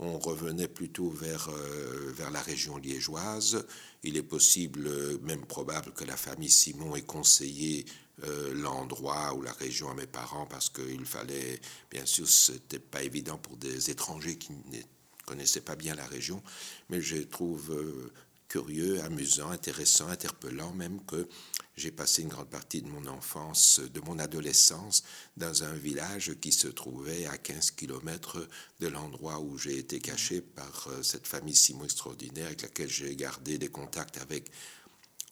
on 0.00 0.18
revenait 0.18 0.68
plutôt 0.68 1.10
vers, 1.10 1.48
euh, 1.48 2.12
vers 2.12 2.30
la 2.30 2.40
région 2.40 2.76
liégeoise. 2.76 3.64
Il 4.04 4.16
est 4.16 4.22
possible, 4.22 4.88
même 5.22 5.44
probable, 5.44 5.92
que 5.92 6.04
la 6.04 6.16
famille 6.16 6.50
Simon 6.50 6.94
ait 6.94 7.02
conseillé 7.02 7.84
euh, 8.24 8.52
l'endroit 8.54 9.32
ou 9.34 9.42
la 9.42 9.52
région 9.52 9.90
à 9.90 9.94
mes 9.94 10.06
parents 10.06 10.46
parce 10.46 10.68
qu'il 10.70 11.04
fallait, 11.04 11.60
bien 11.90 12.04
sûr, 12.04 12.28
c'était 12.28 12.78
pas 12.78 13.02
évident 13.02 13.38
pour 13.38 13.56
des 13.56 13.90
étrangers 13.90 14.36
qui 14.36 14.52
ne 14.52 14.80
connaissaient 15.24 15.60
pas 15.60 15.76
bien 15.76 15.94
la 15.94 16.06
région, 16.06 16.42
mais 16.88 17.00
je 17.00 17.18
trouve 17.18 17.72
euh, 17.72 18.12
curieux, 18.48 19.00
amusant, 19.02 19.50
intéressant, 19.50 20.08
interpellant 20.08 20.72
même 20.72 21.04
que 21.04 21.28
j'ai 21.76 21.92
passé 21.92 22.22
une 22.22 22.28
grande 22.28 22.48
partie 22.48 22.82
de 22.82 22.88
mon 22.88 23.06
enfance, 23.06 23.80
de 23.80 24.00
mon 24.00 24.18
adolescence, 24.18 25.04
dans 25.36 25.62
un 25.62 25.74
village 25.74 26.32
qui 26.40 26.50
se 26.50 26.66
trouvait 26.66 27.26
à 27.26 27.38
15 27.38 27.72
kilomètres 27.72 28.48
de 28.80 28.88
l'endroit 28.88 29.38
où 29.38 29.56
j'ai 29.58 29.78
été 29.78 30.00
caché 30.00 30.40
par 30.40 30.88
euh, 30.88 31.02
cette 31.02 31.26
famille 31.26 31.54
Simon 31.54 31.84
extraordinaire 31.84 32.46
avec 32.46 32.62
laquelle 32.62 32.88
j'ai 32.88 33.14
gardé 33.14 33.58
des 33.58 33.68
contacts 33.68 34.18
avec 34.18 34.50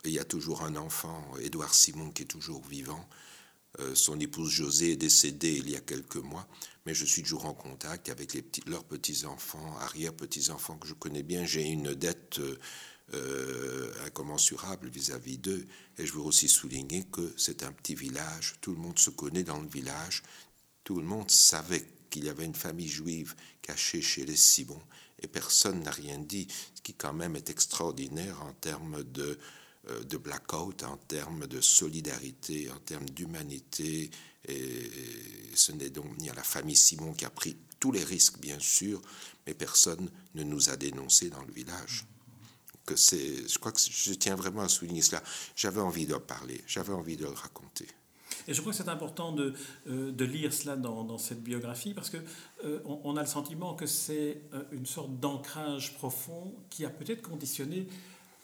il 0.06 0.14
y 0.14 0.19
a 0.19 0.25
toujours 0.25 0.62
un 0.62 0.76
enfant, 0.76 1.37
Édouard 1.41 1.75
Simon, 1.75 2.11
qui 2.11 2.23
est 2.23 2.26
toujours 2.26 2.64
vivant. 2.67 3.08
Euh, 3.81 3.94
son 3.94 4.19
épouse 4.20 4.50
José 4.50 4.93
est 4.93 4.97
décédée 4.97 5.53
il 5.53 5.69
y 5.70 5.76
a 5.76 5.81
quelques 5.81 6.17
mois, 6.17 6.49
mais 6.87 6.94
je 6.94 7.05
suis 7.05 7.23
toujours 7.23 7.47
en 7.47 7.55
contact 7.55 8.08
avec 8.08 8.37
leurs 8.67 8.85
petits-enfants, 8.85 9.76
arrière-petits-enfants 9.81 10.78
que 10.78 10.88
je 10.88 10.95
connais 10.95 11.23
bien. 11.23 11.45
J'ai 11.45 11.62
une 11.62 11.95
dette 11.95 12.40
euh, 13.14 13.92
incommensurable 14.04 14.88
vis-à-vis 14.88 15.38
d'eux. 15.38 15.64
Et 15.99 16.07
je 16.07 16.12
veux 16.12 16.23
aussi 16.23 16.49
souligner 16.49 17.04
que 17.04 17.33
c'est 17.37 17.62
un 17.62 17.73
petit 17.73 17.95
village, 17.95 18.57
tout 18.61 18.73
le 18.73 18.78
monde 18.78 18.99
se 18.99 19.11
connaît 19.11 19.45
dans 19.45 19.61
le 19.61 19.69
village, 19.69 20.23
tout 20.83 20.97
le 20.97 21.07
monde 21.07 21.31
savait 21.31 21.87
qu'il 22.11 22.25
y 22.25 22.28
avait 22.28 22.45
une 22.45 22.54
famille 22.54 22.88
juive 22.88 23.37
cachée 23.62 24.02
chez 24.02 24.25
les 24.25 24.37
Simons, 24.37 24.83
et 25.23 25.28
personne 25.28 25.83
n'a 25.83 25.90
rien 25.90 26.19
dit, 26.19 26.49
ce 26.75 26.83
qui 26.83 26.95
quand 26.95 27.12
même 27.12 27.37
est 27.37 27.49
extraordinaire 27.49 28.42
en 28.42 28.52
termes 28.54 29.04
de 29.04 29.23
euh, 29.23 29.38
de 30.09 30.16
blackout 30.16 30.83
en 30.83 30.97
termes 30.97 31.47
de 31.47 31.61
solidarité, 31.61 32.71
en 32.71 32.78
termes 32.78 33.09
d'humanité. 33.09 34.11
Et 34.49 34.90
ce 35.55 35.73
n'est 35.73 35.90
donc 35.90 36.19
ni 36.19 36.31
à 36.31 36.35
la 36.35 36.43
famille 36.43 36.76
Simon 36.76 37.12
qui 37.12 37.25
a 37.25 37.31
pris 37.31 37.57
tous 37.81 37.93
les 37.93 38.05
risques, 38.05 38.38
bien 38.38 38.59
sûr, 38.59 39.00
mais 39.47 39.55
personne 39.55 40.11
ne 40.35 40.43
nous 40.43 40.71
a 40.71 40.76
dénoncé 40.76 41.31
dans 41.31 41.43
le 41.43 41.52
village. 41.52 42.05
Que 42.85 42.97
c'est, 42.97 43.49
je 43.49 43.59
crois 43.59 43.73
que 43.73 43.81
je 43.81 44.12
tiens 44.14 44.37
vraiment 44.37 44.62
à 44.62 44.69
souligner 44.69 45.02
cela. 45.02 45.23
J'avais 45.57 45.81
envie 45.81 46.07
de 46.07 46.14
parler, 46.14 46.62
j'avais 46.66 46.93
envie 46.93 47.16
de 47.16 47.25
le 47.25 47.31
raconter. 47.31 47.88
Et 48.49 48.55
je 48.55 48.61
crois 48.61 48.73
que 48.73 48.78
c'est 48.78 48.88
important 48.88 49.33
de, 49.33 49.55
euh, 49.88 50.12
de, 50.12 50.25
lire 50.25 50.52
cela 50.52 50.76
dans, 50.76 51.19
cette 51.19 51.43
biographie 51.43 51.95
parce 51.95 52.11
que 52.11 52.19
euh, 52.64 52.81
on, 52.85 53.16
a 53.16 53.23
le 53.23 53.26
sentiment 53.26 53.75
que 53.75 53.87
c'est 53.87 54.40
une 54.71 54.87
sorte 54.87 55.19
d'ancrage 55.19 55.95
profond 55.95 56.55
qui 56.71 56.85
a 56.85 56.90
peut-être 56.90 57.23
conditionné 57.23 57.88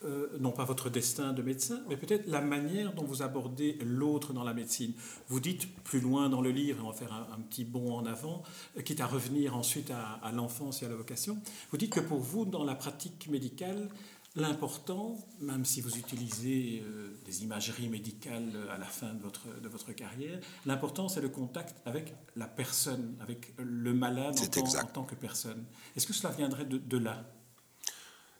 euh, 0.05 0.27
non 0.41 0.51
pas 0.51 0.65
votre 0.65 0.91
destin 0.91 1.33
de 1.33 1.43
médecin, 1.43 1.81
mais 1.89 1.97
peut-être 1.97 2.27
la 2.27 2.41
manière 2.41 2.93
dont 2.93 3.05
vous 3.05 3.23
abordez 3.23 3.79
l'autre 3.85 4.33
dans 4.33 4.45
la 4.45 4.55
médecine. 4.55 4.93
Vous 5.29 5.41
dites 5.41 5.73
plus 5.85 6.01
loin 6.01 6.29
dans 6.29 6.41
le 6.41 6.51
livre, 6.51 6.79
et 6.79 6.83
on 6.83 6.91
va 6.91 6.97
faire 6.97 7.13
un, 7.13 7.41
petit 7.41 7.65
bond 7.65 7.95
en 7.95 8.07
avant, 8.07 8.43
euh, 8.77 8.83
quitte 8.83 9.01
à 9.01 9.07
revenir 9.07 9.57
ensuite 9.57 9.91
à, 9.91 10.33
l'enfance 10.33 10.83
et 10.83 10.87
à 10.87 10.89
la 10.89 10.97
vocation, 10.97 11.39
vous 11.71 11.77
dites 11.77 11.93
que 11.93 12.01
pour 12.01 12.19
vous, 12.19 12.45
dans 12.45 12.65
la 12.65 12.75
pratique 12.75 13.29
médicale, 13.29 13.89
l'important, 14.35 15.19
même 15.41 15.65
si 15.65 15.81
vous 15.81 15.97
utilisez 15.97 16.83
euh, 16.85 17.11
des 17.25 17.45
imageries 17.45 17.89
médicales 17.89 18.53
à 18.75 18.79
la 18.79 18.87
fin 18.87 19.13
de 19.15 19.23
votre, 19.23 19.61
de 19.61 19.69
votre 19.69 19.93
carrière, 19.93 20.41
l'important 20.67 21.09
c'est 21.09 21.21
le 21.21 21.29
contact 21.29 21.77
avec 21.87 22.15
la 22.35 22.47
personne, 22.47 23.17
avec 23.21 23.55
le 23.59 23.93
malade 23.95 24.35
en 24.39 24.87
tant, 24.87 25.05
que 25.05 25.15
personne. 25.15 25.65
Est-ce 25.97 26.07
que 26.07 26.13
cela 26.13 26.33
viendrait 26.33 26.65
de 26.65 26.99
là? 26.99 27.25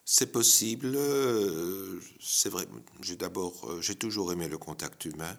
C'est 0.05 0.33
possible. 0.33 0.93
Euh, 0.95 2.01
c'est 2.21 2.49
vrai. 2.49 2.67
J'ai 3.03 3.17
d'abord, 3.17 3.71
euh, 3.71 3.81
j'ai 3.81 3.95
toujours 3.95 4.33
aimé 4.33 4.49
le 4.49 4.59
contact 4.59 5.05
humain. 5.05 5.37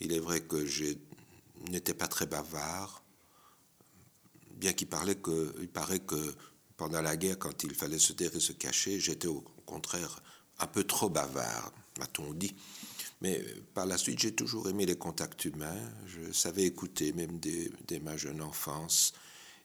Il 0.00 0.12
est 0.12 0.18
vrai 0.18 0.40
que 0.40 0.66
je 0.66 0.86
n'étais 1.70 1.94
pas 1.94 2.08
très 2.08 2.26
bavard. 2.26 3.02
bien 4.50 4.72
qu'il 4.72 4.88
parlait 4.88 5.16
que, 5.16 5.54
il 5.60 5.68
paraît 5.68 6.00
que 6.00 6.34
pendant 6.76 7.00
la 7.00 7.16
guerre, 7.16 7.38
quand 7.38 7.62
il 7.64 7.74
fallait 7.74 7.98
se 7.98 8.12
taire 8.12 8.34
et 8.34 8.40
se 8.40 8.52
cacher, 8.52 8.98
j'étais 8.98 9.28
au 9.28 9.44
contraire 9.66 10.20
un 10.58 10.66
peu 10.66 10.84
trop 10.84 11.08
bavard, 11.08 11.72
m'a-t-on 11.98 12.32
dit. 12.32 12.54
Mais 13.20 13.40
par 13.74 13.86
la 13.86 13.96
suite, 13.98 14.18
j'ai 14.18 14.34
toujours 14.34 14.68
aimé 14.68 14.84
les 14.84 14.96
contacts 14.96 15.44
humains. 15.44 15.80
Je 16.06 16.32
savais 16.32 16.64
écouter, 16.64 17.12
même 17.12 17.38
dès 17.38 18.00
ma 18.00 18.16
jeune 18.16 18.42
enfance. 18.42 19.12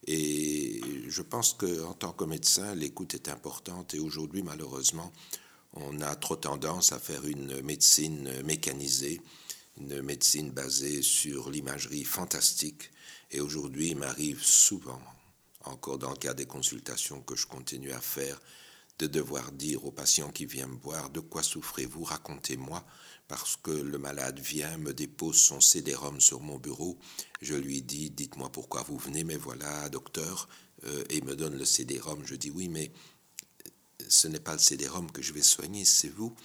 Et 0.06 0.82
je 1.08 1.22
pense 1.22 1.54
qu'en 1.54 1.94
tant 1.94 2.14
que 2.14 2.24
médecin, 2.24 2.76
l'écoute 2.76 3.14
est 3.16 3.30
importante. 3.30 3.94
Et 3.94 4.00
aujourd'hui, 4.00 4.44
malheureusement, 4.44 5.12
on 5.74 6.02
a 6.02 6.16
trop 6.16 6.36
tendance 6.36 6.92
à 6.92 7.00
faire 7.00 7.26
une 7.26 7.62
médecine 7.62 8.42
mécanisée, 8.44 9.22
une 9.80 10.02
médecine 10.02 10.52
basée 10.52 11.02
sur 11.02 11.50
l'imagerie 11.50 12.04
fantastique. 12.04 12.92
Et 13.32 13.42
aujourd'hui, 13.42 13.90
il 13.90 13.98
m'arrive 13.98 14.42
souvent, 14.42 15.02
encore 15.66 15.98
dans 15.98 16.12
le 16.12 16.18
cas 16.18 16.34
des 16.34 16.46
consultations 16.46 17.22
que 17.22 17.36
je 17.36 17.46
continue 17.46 17.92
à 17.92 18.00
faire, 18.00 18.40
de 19.00 19.08
devoir 19.08 19.52
dire 19.52 19.86
aux 19.86 19.92
patients 19.92 20.32
qui 20.32 20.46
viennent 20.46 20.72
me 20.72 20.80
voir 20.80 21.10
de 21.10 21.20
quoi 21.20 21.44
souffrez-vous, 21.44 22.04
racontez-moi, 22.04 22.84
parce 23.28 23.58
que 23.58 23.72
le 23.72 23.98
malade 23.98 24.40
vient, 24.40 24.78
me 24.78 24.94
dépose 24.94 25.38
son 25.38 25.60
CD-ROM 25.60 26.22
sur 26.22 26.40
mon 26.40 26.58
bureau, 26.58 26.98
je 27.42 27.56
lui 27.56 27.82
dis 27.82 28.10
dites-moi 28.10 28.52
pourquoi 28.52 28.84
vous 28.84 28.98
venez, 28.98 29.24
mais 29.24 29.38
voilà, 29.38 29.90
docteur, 29.90 30.48
euh, 30.86 31.04
et 31.10 31.22
me 31.22 31.36
donne 31.36 31.58
le 31.58 31.66
CD-ROM, 31.66 32.24
je 32.26 32.36
dis 32.36 32.52
oui, 32.52 32.70
mais 32.70 32.92
ce 34.08 34.28
n'est 34.28 34.40
pas 34.40 34.54
le 34.54 34.60
CD-ROM 34.60 35.12
que 35.12 35.22
je 35.22 35.34
vais 35.34 35.42
soigner, 35.42 35.86
c'est 35.86 36.10
vous. 36.10 36.36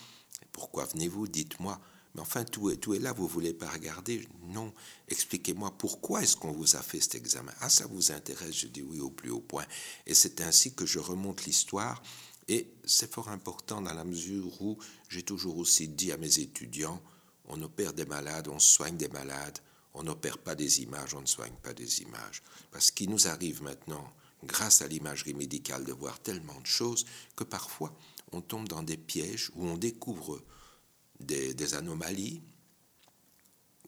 Pourquoi 0.52 0.84
venez-vous? 0.86 1.28
Dites-moi. 1.28 1.80
Mais 2.14 2.20
enfin, 2.20 2.44
tout 2.44 2.70
est, 2.70 2.76
tout 2.76 2.92
est 2.94 2.98
là, 2.98 3.12
vous 3.12 3.24
ne 3.24 3.28
voulez 3.28 3.54
pas 3.54 3.70
regarder? 3.70 4.28
Non, 4.48 4.72
expliquez-moi 5.08 5.74
pourquoi 5.78 6.22
est-ce 6.22 6.36
qu'on 6.36 6.52
vous 6.52 6.76
a 6.76 6.82
fait 6.82 7.00
cet 7.00 7.14
examen? 7.14 7.52
Ah, 7.60 7.70
ça 7.70 7.86
vous 7.86 8.12
intéresse? 8.12 8.54
Je 8.54 8.66
dis 8.66 8.82
oui 8.82 9.00
au 9.00 9.10
plus 9.10 9.30
haut 9.30 9.40
point. 9.40 9.64
Et 10.06 10.14
c'est 10.14 10.42
ainsi 10.42 10.74
que 10.74 10.84
je 10.84 10.98
remonte 10.98 11.44
l'histoire. 11.44 12.02
Et 12.48 12.72
c'est 12.84 13.10
fort 13.10 13.28
important 13.28 13.80
dans 13.80 13.94
la 13.94 14.04
mesure 14.04 14.60
où 14.60 14.78
j'ai 15.08 15.22
toujours 15.22 15.58
aussi 15.58 15.88
dit 15.88 16.12
à 16.12 16.16
mes 16.16 16.38
étudiants, 16.40 17.00
on 17.46 17.60
opère 17.62 17.92
des 17.92 18.04
malades, 18.04 18.48
on 18.48 18.58
soigne 18.58 18.96
des 18.96 19.08
malades, 19.08 19.58
on 19.94 20.02
n'opère 20.02 20.38
pas 20.38 20.54
des 20.54 20.82
images, 20.82 21.14
on 21.14 21.20
ne 21.20 21.26
soigne 21.26 21.54
pas 21.62 21.72
des 21.72 22.02
images. 22.02 22.42
Parce 22.70 22.90
qu'il 22.90 23.10
nous 23.10 23.28
arrive 23.28 23.62
maintenant 23.62 24.12
grâce 24.44 24.82
à 24.82 24.88
l'imagerie 24.88 25.34
médicale, 25.34 25.84
de 25.84 25.92
voir 25.92 26.18
tellement 26.20 26.60
de 26.60 26.66
choses 26.66 27.04
que 27.36 27.44
parfois 27.44 27.94
on 28.32 28.40
tombe 28.40 28.68
dans 28.68 28.82
des 28.82 28.96
pièges 28.96 29.50
où 29.54 29.66
on 29.66 29.76
découvre 29.76 30.42
des, 31.20 31.74
anomalies 31.74 32.42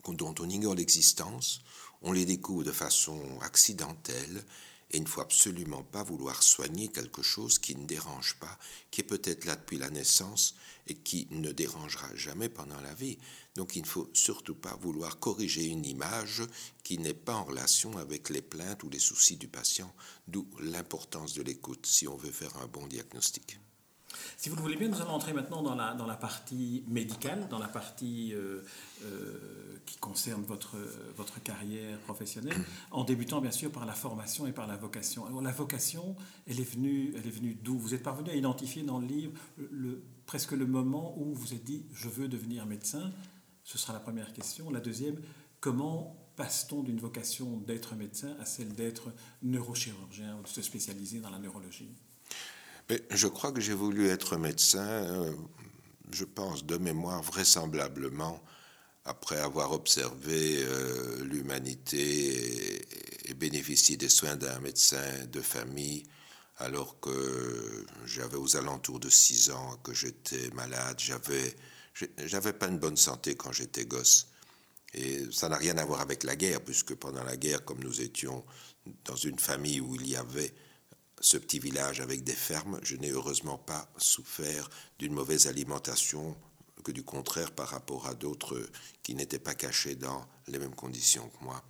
dont 0.07 0.35
on 0.39 0.49
ignore 0.49 0.75
l'existence, 0.75 1.63
on 2.03 2.13
les 2.13 2.27
découvre 2.27 2.63
de 2.63 2.73
façon 2.73 3.21
accidentelle, 3.41 4.45
et 4.91 4.99
il 4.99 5.03
ne 5.03 5.09
faut 5.09 5.21
absolument 5.21 5.83
pas 5.83 6.03
vouloir 6.03 6.43
soigner 6.43 6.89
quelque 6.89 7.23
chose 7.23 7.59
qui 7.59 7.75
ne 7.75 7.87
dérange 7.87 8.37
pas, 8.41 8.59
qui 8.91 9.01
est 9.01 9.05
peut-être 9.05 9.45
là 9.45 9.57
depuis 9.57 9.79
la 9.79 9.91
naissance 9.91 10.55
et 10.87 10.95
qui 10.95 11.27
ne 11.31 11.53
dérangera 11.53 12.15
jamais 12.15 12.49
pendant 12.49 12.81
la 12.81 12.95
vie. 12.95 13.19
Donc 13.55 13.77
il 13.77 13.83
ne 13.83 13.87
faut 13.87 14.11
surtout 14.13 14.55
pas 14.55 14.77
vouloir 14.77 15.19
corriger 15.19 15.65
une 15.65 15.87
image 15.87 16.43
qui 16.83 16.99
n'est 16.99 17.15
pas 17.15 17.35
en 17.35 17.45
relation 17.45 17.97
avec 17.99 18.31
les 18.31 18.43
plaintes 18.43 18.83
ou 18.83 18.91
les 18.91 18.99
soucis 18.99 19.37
du 19.37 19.49
patient, 19.49 19.93
d'où 20.29 20.47
l'importance 20.61 21.35
de 21.35 21.43
l'écoute 21.43 21.87
si 21.87 22.07
on 22.07 22.17
veut 22.17 22.31
faire 22.31 22.57
un 22.59 22.67
bon 22.67 22.87
diagnostic. 22.87 23.59
Si 24.37 24.49
vous 24.49 24.57
le 24.57 24.63
voulez 24.63 24.77
bien, 24.77 24.89
nous 24.89 25.01
allons 25.01 25.11
entrer 25.11 25.33
maintenant 25.33 25.63
dans 25.63 25.75
la, 25.75 25.95
dans 25.95 26.07
la 26.07 26.17
partie 26.17 26.85
médicale, 26.89 27.49
dans 27.49 27.59
la 27.59 27.69
partie 27.69 28.33
euh, 28.35 28.63
euh, 29.05 29.79
qui 29.87 29.99
concerne 29.99 30.43
votre, 30.43 30.77
votre 31.17 31.43
carrière 31.43 31.99
professionnelle, 32.01 32.57
en 32.91 33.05
débutant 33.05 33.41
bien 33.41 33.51
sûr 33.51 33.71
par 33.71 33.87
la 33.87 33.95
formation 33.95 34.47
et 34.47 34.53
par 34.53 34.67
la 34.67 34.77
vocation. 34.77 35.27
Alors 35.27 35.43
la 35.43 35.53
vocation, 35.53 36.17
elle 36.47 36.61
est 36.61 36.71
venue, 36.71 37.13
venue 37.13 37.55
d'où? 37.55 37.79
Vous 37.79 37.95
êtes 37.95 38.03
parvenu 38.03 38.31
à 38.31 38.35
identifier 38.35 38.83
dans 38.83 38.99
le 38.99 39.07
livre 39.07 39.33
presque 40.27 40.53
le 40.53 40.67
moment 40.67 41.19
où 41.19 41.35
vous 41.35 41.55
êtes 41.55 41.65
dit 41.65 41.87
je 41.93 42.09
veux 42.09 42.29
devenir 42.29 42.67
médecin. 42.67 43.13
Ce 43.63 43.79
sera 43.79 43.93
la 43.93 44.01
première 44.01 44.33
question. 44.33 44.71
La 44.71 44.81
deuxième, 44.81 45.21
comment 45.61 46.17
passe-t-on 46.37 46.83
d'une 46.83 46.99
vocation 46.99 47.59
d'être 47.59 47.95
médecin 47.95 48.37
à 48.41 48.45
celle 48.45 48.75
d'être 48.75 49.13
neurochirurgien 49.43 50.37
ou 50.39 50.43
de 50.43 50.49
se 50.49 50.63
spécialiser 50.63 51.21
dans 51.21 51.31
la 51.31 51.39
neurologie? 51.39 51.95
Je 53.11 53.27
crois 53.29 53.53
que 53.53 53.61
j'ai 53.61 53.75
voulu 53.75 54.09
être 54.09 54.37
médecin, 54.37 54.87
euh, 54.87 55.33
je 56.13 56.25
pense 56.25 56.65
de 56.65 56.77
mémoire 56.77 57.23
vraisemblablement, 57.23 58.43
après 59.05 59.39
avoir 59.39 59.73
observé 59.73 60.59
euh, 60.63 61.25
l'humanité 61.25 62.83
et, 63.29 63.35
bénéficié 63.35 63.97
des 63.97 64.09
soins 64.09 64.37
d'un 64.37 64.59
médecin 64.61 65.27
de 65.31 65.41
famille, 65.41 66.05
alors 66.59 67.01
que 67.01 67.87
j'avais 68.07 68.37
aux 68.37 68.57
alentours 68.57 69.01
de 69.01 69.09
6 69.11 69.51
ans, 69.51 69.77
que 69.83 69.93
j'étais 69.93 70.51
malade, 70.51 70.97
j'avais, 70.99 71.57
j'avais 72.19 72.53
pas 72.53 72.69
une 72.69 72.79
bonne 72.79 72.97
santé 72.97 73.35
quand 73.35 73.51
j'étais 73.53 73.87
gosse. 73.87 74.29
Et 74.95 75.25
ça 75.33 75.49
n'a 75.49 75.57
rien 75.57 75.77
à 75.79 75.85
voir 75.85 76.01
avec 76.01 76.23
la 76.23 76.37
guerre, 76.37 76.61
puisque 76.61 76.95
pendant 76.95 77.25
la 77.25 77.37
guerre, 77.37 77.65
comme 77.65 77.83
nous 77.83 78.01
étions 78.01 78.45
dans 79.05 79.17
une 79.17 79.39
famille 79.39 79.81
où 79.81 79.97
il 79.97 80.09
y 80.09 80.17
avait 80.17 80.55
ce 81.25 81.39
petit 81.39 81.59
village 81.59 82.03
avec 82.03 82.23
des 82.23 82.35
fermes, 82.35 82.79
je 82.83 82.97
n'ai 82.97 83.09
heureusement 83.09 83.57
pas 83.57 83.91
souffert 83.97 84.69
d'une 84.99 85.15
mauvaise 85.15 85.47
alimentation, 85.47 86.37
que 86.85 86.93
du 86.93 87.03
contraire 87.03 87.51
par 87.51 87.69
rapport 87.69 88.07
à 88.07 88.15
d'autres 88.15 88.69
qui 89.03 89.15
n'étaient 89.15 89.39
pas 89.39 89.55
cachés 89.55 89.95
dans 89.95 90.27
les 90.49 90.59
mêmes 90.59 90.75
conditions 90.75 91.31
que 91.31 91.43
moi. 91.43 91.65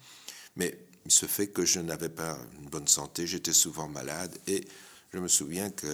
Mais 0.56 0.76
il 1.04 1.12
se 1.12 1.26
fait 1.26 1.46
que 1.46 1.64
je 1.64 1.78
n'avais 1.78 2.08
pas 2.08 2.36
une 2.60 2.68
bonne 2.68 2.88
santé, 2.88 3.28
j'étais 3.28 3.52
souvent 3.52 3.86
malade 3.86 4.36
et 4.48 4.66
je 5.12 5.20
me 5.20 5.28
souviens 5.28 5.70
que 5.70 5.86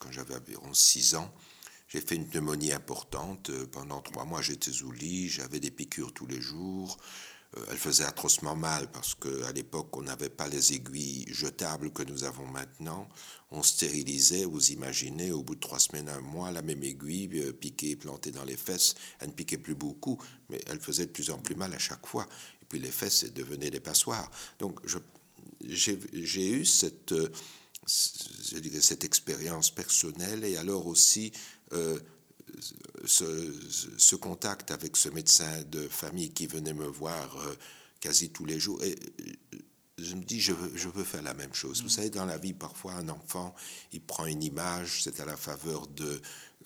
quand 0.00 0.10
j'avais 0.10 0.34
environ 0.34 0.74
6 0.74 1.14
ans, 1.14 1.32
j'ai 1.86 2.00
fait 2.00 2.16
une 2.16 2.28
pneumonie 2.28 2.72
importante. 2.72 3.52
Pendant 3.66 4.00
trois 4.00 4.24
mois, 4.24 4.42
j'étais 4.42 4.82
au 4.82 4.90
lit, 4.90 5.28
j'avais 5.28 5.60
des 5.60 5.70
piqûres 5.70 6.12
tous 6.12 6.26
les 6.26 6.40
jours, 6.40 6.98
elle 7.68 7.78
faisait 7.78 8.04
atrocement 8.04 8.54
mal 8.54 8.88
parce 8.92 9.16
qu'à 9.16 9.50
l'époque, 9.52 9.96
on 9.96 10.02
n'avait 10.02 10.30
pas 10.30 10.48
les 10.48 10.72
aiguilles 10.72 11.26
jetables 11.28 11.90
que 11.92 12.04
nous 12.04 12.22
avons 12.22 12.46
maintenant. 12.46 13.08
On 13.50 13.64
stérilisait, 13.64 14.44
vous 14.44 14.70
imaginez, 14.70 15.32
au 15.32 15.42
bout 15.42 15.56
de 15.56 15.60
trois 15.60 15.80
semaines, 15.80 16.08
un 16.08 16.20
mois, 16.20 16.52
la 16.52 16.62
même 16.62 16.84
aiguille 16.84 17.40
euh, 17.40 17.52
piquée, 17.52 17.96
plantée 17.96 18.30
dans 18.30 18.44
les 18.44 18.56
fesses. 18.56 18.94
Elle 19.18 19.30
ne 19.30 19.32
piquait 19.32 19.58
plus 19.58 19.74
beaucoup, 19.74 20.16
mais 20.48 20.60
elle 20.68 20.78
faisait 20.80 21.06
de 21.06 21.10
plus 21.10 21.30
en 21.30 21.38
plus 21.38 21.56
mal 21.56 21.74
à 21.74 21.78
chaque 21.78 22.06
fois. 22.06 22.28
Et 22.62 22.66
puis 22.66 22.78
les 22.78 22.92
fesses 22.92 23.24
devenaient 23.32 23.70
des 23.70 23.80
passoires. 23.80 24.30
Donc 24.60 24.78
j'ai 25.64 25.98
eu 26.50 26.64
euh, 26.82 27.28
cette 28.80 29.04
expérience 29.04 29.72
personnelle 29.72 30.44
et 30.44 30.56
alors 30.56 30.86
aussi 30.86 31.32
ce, 33.04 34.14
contact 34.16 34.70
avec 34.70 34.96
ce 34.96 35.08
médecin 35.08 35.62
de 35.70 35.88
famille 35.88 36.30
qui 36.30 36.46
venait 36.46 36.74
me 36.74 36.86
voir 36.86 37.36
euh, 37.38 37.54
quasi 38.00 38.30
tous 38.30 38.44
les 38.44 38.60
jours. 38.60 38.82
Et 38.82 38.96
euh, 39.54 39.58
je 39.98 40.14
me 40.14 40.22
dis, 40.22 40.40
je 40.40 40.52
veux, 40.52 40.72
je 40.74 40.88
veux 40.88 41.04
faire 41.04 41.22
la 41.22 41.34
même 41.34 41.54
chose. 41.54 41.82
Vous 41.82 41.88
mm. 41.88 41.90
savez, 41.90 42.10
dans 42.10 42.26
la 42.26 42.38
vie, 42.38 42.52
parfois, 42.52 42.94
un 42.94 43.08
enfant, 43.08 43.54
il 43.92 44.00
prend 44.00 44.26
une 44.26 44.42
image, 44.42 45.02
c'est 45.02 45.20
à 45.20 45.24
la 45.24 45.36
faveur 45.36 45.86
de, 45.88 46.20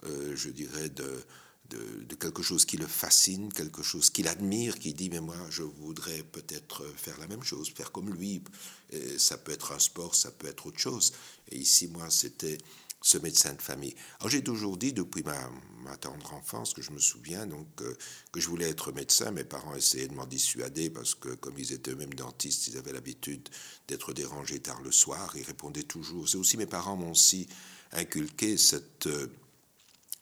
euh, 0.05 0.37
je 0.37 0.51
dirais, 0.51 0.89
de, 0.89 1.25
de, 1.71 2.15
quelque 2.15 2.43
chose 2.43 2.65
qui 2.65 2.77
le 2.77 2.87
fascine, 2.87 3.53
quelque 3.53 3.83
chose 3.83 4.11
qu'il 4.11 4.29
admire, 4.29 4.79
qui 4.79 4.95
dit, 4.95 5.11
mais 5.11 5.21
moi, 5.21 5.37
je 5.51 5.63
voudrais 5.63 6.23
peut-être 6.23 6.85
faire 6.97 7.19
la 7.19 7.27
même 7.27 7.43
chose, 7.43 7.71
faire 7.71 7.91
comme 7.91 8.13
lui. 8.13 8.43
Et 8.91 9.19
ça 9.19 9.37
peut 9.37 9.53
être 9.53 9.73
un 9.73 9.79
sport, 9.79 10.15
ça 10.15 10.31
peut 10.31 10.47
être 10.47 10.67
autre 10.67 10.79
chose. 10.79 11.13
Et 11.51 11.59
ici, 11.59 11.89
moi, 11.89 12.11
c'était 12.11 12.59
ce 13.05 13.19
médecin 13.19 13.53
de 13.53 13.61
famille. 13.61 13.95
Alors 14.19 14.31
j'ai 14.31 14.43
toujours 14.43 14.79
dit 14.79 14.95
depuis 14.95 15.23
ma, 15.23 15.97
tendre 15.99 16.33
enfance 16.33 16.73
que 16.73 16.81
je 16.81 16.91
me 16.91 16.99
souviens 16.99 17.47
donc 17.47 17.69
euh, 17.83 17.95
que 18.33 18.41
je 18.41 18.49
voulais 18.49 18.71
être 18.71 18.93
médecin. 18.93 19.31
Mes 19.31 19.45
parents 19.45 19.75
essayaient 19.75 20.09
de 20.09 20.15
m'en 20.15 20.25
dissuader 20.25 20.89
parce 20.89 21.15
que 21.15 21.29
comme 21.35 21.59
ils 21.59 21.75
étaient 21.75 21.91
eux-mêmes 21.91 22.15
dentistes, 22.15 22.67
ils 22.69 22.79
avaient 22.79 22.95
l'habitude 22.95 23.47
d'être 23.89 24.15
dérangés 24.15 24.59
tard 24.59 24.81
le 24.81 24.91
soir. 24.91 25.35
Ils 25.37 25.43
répondaient 25.43 25.83
toujours. 25.83 26.27
C'est 26.27 26.39
aussi 26.39 26.57
mes 26.57 26.65
parents 26.65 26.97
m'ont 26.97 27.11
aussi 27.11 27.47
inculqué 27.93 28.57
cette, 28.57 29.07
euh, 29.07 29.27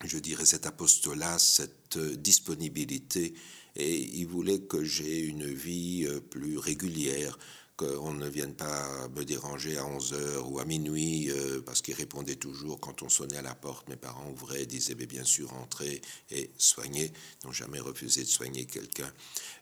je 0.05 0.19
dirais, 0.19 0.45
cet 0.45 0.67
apostolat, 0.67 1.39
cette 1.39 1.99
euh, 1.99 2.17
disponibilité. 2.17 3.33
Et 3.77 3.97
ils 3.97 4.27
voulaient 4.27 4.63
que 4.63 4.83
j'ai 4.83 5.21
une 5.21 5.47
vie 5.47 6.07
plus 6.31 6.59
régulière 6.59 7.39
qu'on 7.77 8.13
ne 8.13 8.29
vienne 8.29 8.55
pas 8.55 9.09
me 9.09 9.25
déranger 9.25 9.79
à 9.79 9.85
11h 9.85 10.43
ou 10.45 10.59
à 10.59 10.65
minuit, 10.65 11.31
euh, 11.31 11.63
parce 11.65 11.83
qu'ils 11.83 11.95
répondaient 11.95 12.37
toujours 12.37 12.79
quand 12.81 13.03
on 13.03 13.09
sonnait 13.09 13.37
à 13.37 13.43
la 13.43 13.55
porte. 13.55 13.89
Mes 13.89 13.97
parents 13.97 14.31
ouvraient, 14.31 14.67
disaient 14.67 14.95
bien 14.95 15.25
sûr 15.25 15.53
entrez 15.55 16.01
et 16.31 16.51
soignez, 16.59 17.13
n'ont 17.45 17.53
jamais 17.53 17.81
refusé 17.81 18.23
de 18.23 18.29
soigner 18.29 18.67
quelqu'un. 18.67 19.11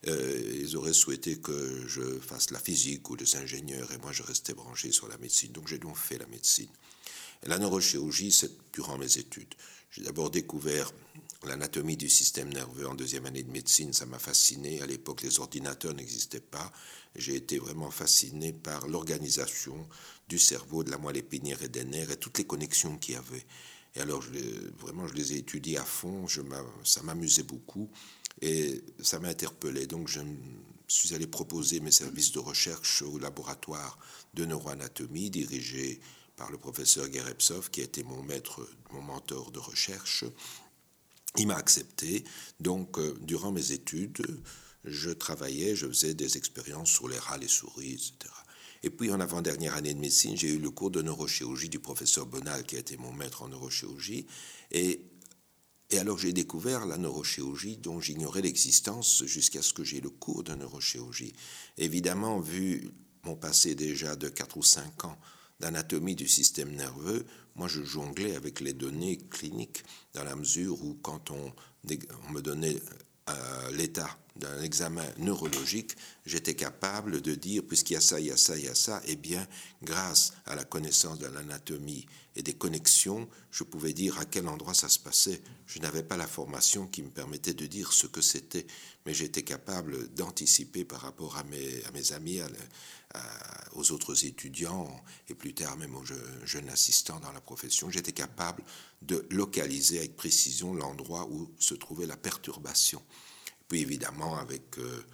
Euh, 0.07 0.59
ils 0.61 0.75
auraient 0.75 0.93
souhaité 0.93 1.37
que 1.39 1.87
je 1.87 2.19
fasse 2.19 2.51
la 2.51 2.59
physique 2.59 3.09
ou 3.09 3.15
des 3.15 3.35
ingénieurs, 3.35 3.91
et 3.91 3.97
moi 3.99 4.11
je 4.11 4.23
restais 4.23 4.53
branché 4.53 4.91
sur 4.91 5.07
la 5.07 5.17
médecine. 5.17 5.51
Donc 5.51 5.67
j'ai 5.67 5.77
donc 5.77 5.97
fait 5.97 6.17
la 6.17 6.27
médecine. 6.27 6.69
La 7.43 7.57
neurochirurgie, 7.57 8.31
c'est 8.31 8.51
durant 8.73 8.97
mes 8.97 9.17
études. 9.17 9.55
J'ai 9.89 10.03
d'abord 10.03 10.29
découvert 10.29 10.91
l'anatomie 11.43 11.97
du 11.97 12.09
système 12.09 12.49
nerveux 12.49 12.87
en 12.87 12.95
deuxième 12.95 13.25
année 13.25 13.43
de 13.43 13.51
médecine, 13.51 13.93
ça 13.93 14.05
m'a 14.05 14.19
fasciné. 14.19 14.81
À 14.81 14.85
l'époque, 14.85 15.23
les 15.23 15.39
ordinateurs 15.39 15.93
n'existaient 15.93 16.39
pas. 16.39 16.71
J'ai 17.15 17.35
été 17.35 17.57
vraiment 17.57 17.91
fasciné 17.91 18.53
par 18.53 18.87
l'organisation 18.87 19.87
du 20.29 20.37
cerveau, 20.39 20.83
de 20.83 20.91
la 20.91 20.97
moelle 20.97 21.17
épinière 21.17 21.61
et 21.63 21.67
des 21.67 21.83
nerfs 21.83 22.11
et 22.11 22.17
toutes 22.17 22.37
les 22.37 22.45
connexions 22.45 22.97
qu'il 22.97 23.15
y 23.15 23.17
avait. 23.17 23.45
Et 23.95 24.01
alors, 24.01 24.23
vraiment, 24.79 25.07
je 25.07 25.13
les 25.13 25.33
ai 25.33 25.37
étudiés 25.37 25.77
à 25.77 25.83
fond. 25.83 26.25
Ça 26.83 27.01
m'amusait 27.03 27.43
beaucoup 27.43 27.89
et 28.41 28.81
ça 29.01 29.19
m'a 29.19 29.29
interpellé. 29.29 29.87
Donc, 29.87 30.07
je 30.07 30.21
suis 30.87 31.13
allé 31.13 31.27
proposer 31.27 31.79
mes 31.79 31.91
services 31.91 32.31
de 32.31 32.39
recherche 32.39 33.01
au 33.01 33.17
laboratoire 33.17 33.97
de 34.33 34.45
neuroanatomie 34.45 35.29
dirigé 35.29 35.99
par 36.37 36.51
le 36.51 36.57
professeur 36.57 37.11
Gerepsov, 37.11 37.69
qui 37.69 37.81
était 37.81 38.03
mon 38.03 38.23
maître, 38.23 38.65
mon 38.91 39.01
mentor 39.01 39.51
de 39.51 39.59
recherche. 39.59 40.23
Il 41.37 41.47
m'a 41.47 41.55
accepté. 41.55 42.23
Donc, 42.59 42.97
euh, 42.97 43.17
durant 43.21 43.51
mes 43.51 43.71
études, 43.71 44.21
je 44.83 45.11
travaillais, 45.11 45.75
je 45.75 45.87
faisais 45.87 46.13
des 46.13 46.37
expériences 46.37 46.89
sur 46.89 47.07
les 47.07 47.17
rats, 47.17 47.37
les 47.37 47.47
souris, 47.47 47.93
etc. 47.93 48.33
Et 48.83 48.89
puis, 48.89 49.11
en 49.11 49.19
avant-dernière 49.19 49.75
année 49.75 49.93
de 49.93 49.99
médecine, 49.99 50.35
j'ai 50.35 50.49
eu 50.49 50.59
le 50.59 50.71
cours 50.71 50.91
de 50.91 51.01
neurochirurgie 51.01 51.69
du 51.69 51.79
professeur 51.79 52.25
Bonal, 52.25 52.63
qui 52.63 52.75
a 52.75 52.79
été 52.79 52.97
mon 52.97 53.13
maître 53.13 53.43
en 53.43 53.47
neurochirurgie. 53.47 54.25
Et, 54.71 55.01
et 55.91 55.99
alors, 55.99 56.17
j'ai 56.17 56.33
découvert 56.33 56.85
la 56.85 56.97
neurochirurgie 56.97 57.77
dont 57.77 58.01
j'ignorais 58.01 58.41
l'existence 58.41 59.23
jusqu'à 59.25 59.61
ce 59.61 59.73
que 59.73 59.83
j'ai 59.83 60.01
le 60.01 60.09
cours 60.09 60.43
de 60.43 60.55
neurochirurgie. 60.55 61.33
Évidemment, 61.77 62.39
vu 62.39 62.91
mon 63.23 63.35
passé 63.35 63.75
déjà 63.75 64.15
de 64.15 64.29
4 64.29 64.57
ou 64.57 64.63
5 64.63 65.05
ans 65.05 65.17
d'anatomie 65.61 66.15
du 66.15 66.27
système 66.27 66.75
nerveux, 66.75 67.25
moi 67.55 67.67
je 67.67 67.83
jonglais 67.83 68.35
avec 68.35 68.59
les 68.59 68.73
données 68.73 69.17
cliniques 69.29 69.83
dans 70.13 70.23
la 70.23 70.35
mesure 70.35 70.83
où 70.83 70.95
quand 71.01 71.31
on, 71.31 71.53
me 72.31 72.41
donnait 72.41 72.81
euh, 73.29 73.71
l'état 73.71 74.17
d'un 74.35 74.61
examen 74.61 75.05
neurologique, 75.17 75.95
j'étais 76.25 76.55
capable 76.55 77.21
de 77.21 77.35
dire, 77.35 77.63
puisqu'il 77.67 77.93
y 77.93 77.97
a 77.97 78.01
ça, 78.01 78.19
il 78.19 78.27
y 78.27 78.31
a 78.31 78.37
ça, 78.37 78.57
il 78.57 78.65
y 78.65 78.67
a 78.67 78.75
ça, 78.75 79.01
eh 79.05 79.15
bien, 79.15 79.45
grâce 79.83 80.33
à 80.45 80.55
la 80.55 80.63
connaissance 80.63 81.19
de 81.19 81.27
l'anatomie 81.27 82.05
et 82.35 82.43
des 82.43 82.53
connexions, 82.53 83.27
je 83.51 83.63
pouvais 83.63 83.93
dire 83.93 84.17
à 84.19 84.25
quel 84.25 84.47
endroit 84.47 84.73
ça 84.73 84.89
se 84.89 84.99
passait. 84.99 85.41
Je 85.67 85.79
n'avais 85.79 86.03
pas 86.03 86.17
la 86.17 86.27
formation 86.27 86.87
qui 86.87 87.03
me 87.03 87.09
permettait 87.09 87.53
de 87.53 87.65
dire 87.65 87.91
ce 87.91 88.07
que 88.07 88.21
c'était, 88.21 88.65
mais 89.05 89.13
j'étais 89.13 89.43
capable 89.43 90.13
d'anticiper 90.13 90.85
par 90.85 91.01
rapport 91.01 91.37
à 91.37 91.43
mes, 91.43 91.83
à 91.85 91.91
mes 91.91 92.13
amis, 92.13 92.39
aux 93.73 93.91
autres 93.91 94.25
étudiants 94.25 94.89
et 95.29 95.35
plus 95.35 95.53
tard 95.53 95.77
même 95.77 95.95
aux 95.95 96.03
jeunes 96.43 96.69
assistants 96.69 97.19
dans 97.19 97.31
la 97.31 97.41
profession. 97.41 97.89
J'étais 97.89 98.11
capable 98.11 98.63
de 99.01 99.25
localiser 99.31 99.99
avec 99.99 100.15
précision 100.15 100.73
l'endroit 100.73 101.27
où 101.29 101.51
se 101.59 101.73
trouvait 101.73 102.05
la 102.05 102.17
perturbation. 102.17 103.01
Puis 103.67 103.81
évidemment, 103.81 104.37
avec 104.37 104.77
euh, 104.79 105.05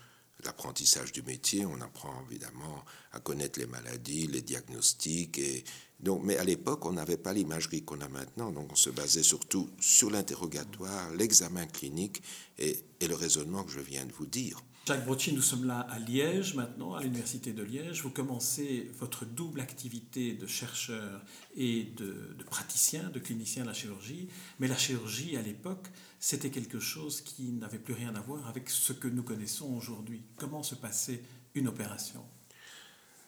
l'apprentissage 0.44 1.12
du 1.12 1.22
métier, 1.22 1.66
on 1.66 1.80
apprend 1.82 2.24
évidemment 2.30 2.84
à 3.12 3.20
connaître 3.20 3.60
les 3.60 3.68
maladies, 3.68 4.28
les 4.28 4.42
diagnostics. 4.42 5.38
Et 5.38 5.64
donc, 6.00 6.24
mais 6.24 6.38
à 6.38 6.44
l'époque, 6.44 6.86
on 6.86 6.94
n'avait 6.94 7.18
pas 7.18 7.34
l'imagerie 7.34 7.84
qu'on 7.84 8.02
a 8.02 8.10
maintenant, 8.10 8.52
donc 8.52 8.72
on 8.72 8.76
se 8.76 8.90
basait 8.90 9.24
surtout 9.24 9.70
sur 9.80 10.10
l'interrogatoire, 10.10 11.12
l'examen 11.12 11.66
clinique 11.68 12.22
et, 12.58 12.84
et 13.00 13.08
le 13.08 13.16
raisonnement 13.16 13.64
que 13.64 13.72
je 13.72 13.80
viens 13.80 14.06
de 14.06 14.14
vous 14.14 14.28
dire. 14.28 14.60
Jacques 14.88 15.04
Brocci, 15.04 15.34
nous 15.34 15.42
sommes 15.42 15.68
là 15.68 15.82
à 15.90 16.00
Liège 16.00 16.56
maintenant, 16.56 16.94
à 16.94 17.04
l'Université 17.04 17.52
de 17.52 17.62
Liège. 17.62 18.04
Vous 18.04 18.10
commencez 18.10 18.90
votre 18.98 19.26
double 19.26 19.60
activité 19.60 20.32
de 20.32 20.48
chercheur 20.48 21.26
et 21.58 21.92
de, 21.98 22.38
praticien, 22.46 23.10
de 23.10 23.20
clinicien 23.20 23.64
de 23.64 23.68
la 23.68 23.74
chirurgie. 23.74 24.30
Mais 24.60 24.70
la 24.70 24.78
chirurgie, 24.78 25.36
à 25.36 25.42
l'époque, 25.42 25.88
c'était 26.22 26.52
quelque 26.52 26.80
chose 26.80 27.20
qui 27.20 27.52
n'avait 27.52 27.80
plus 27.80 27.96
rien 27.96 28.16
à 28.16 28.22
voir 28.22 28.48
avec 28.48 28.70
ce 28.70 28.94
que 28.94 29.10
nous 29.10 29.24
connaissons 29.24 29.76
aujourd'hui. 29.76 30.24
Comment 30.38 30.64
se 30.64 30.76
passait 30.76 31.22
une 31.54 31.68
opération? 31.68 32.24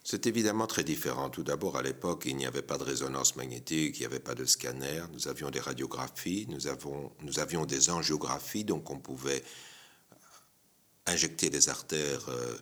C'est 0.01 0.27
évidemment 0.27 0.65
très 0.65 0.85
différent. 0.85 1.29
Tout 1.29 1.43
d'abord, 1.43 1.75
à 1.75 1.83
l'époque, 1.83 2.23
il 2.25 2.37
n'y 2.37 2.45
avait 2.45 2.61
pas 2.61 2.77
de 2.77 2.83
résonance 2.83 3.35
magnétique, 3.35 3.97
il 3.97 3.99
n'y 3.99 4.05
avait 4.05 4.21
pas 4.21 4.33
de 4.33 4.45
scanner, 4.45 5.01
nous 5.11 5.27
avions 5.27 5.49
des 5.49 5.59
radiographies, 5.59 6.47
nous, 6.47 6.67
avons, 6.67 7.11
nous 7.21 7.37
avions 7.39 7.65
des 7.65 7.89
angiographies, 7.89 8.63
donc 8.63 8.89
on 8.91 8.97
pouvait 8.97 9.43
injecter 11.09 11.49
les 11.49 11.69
artères 11.69 12.27
euh, 12.29 12.57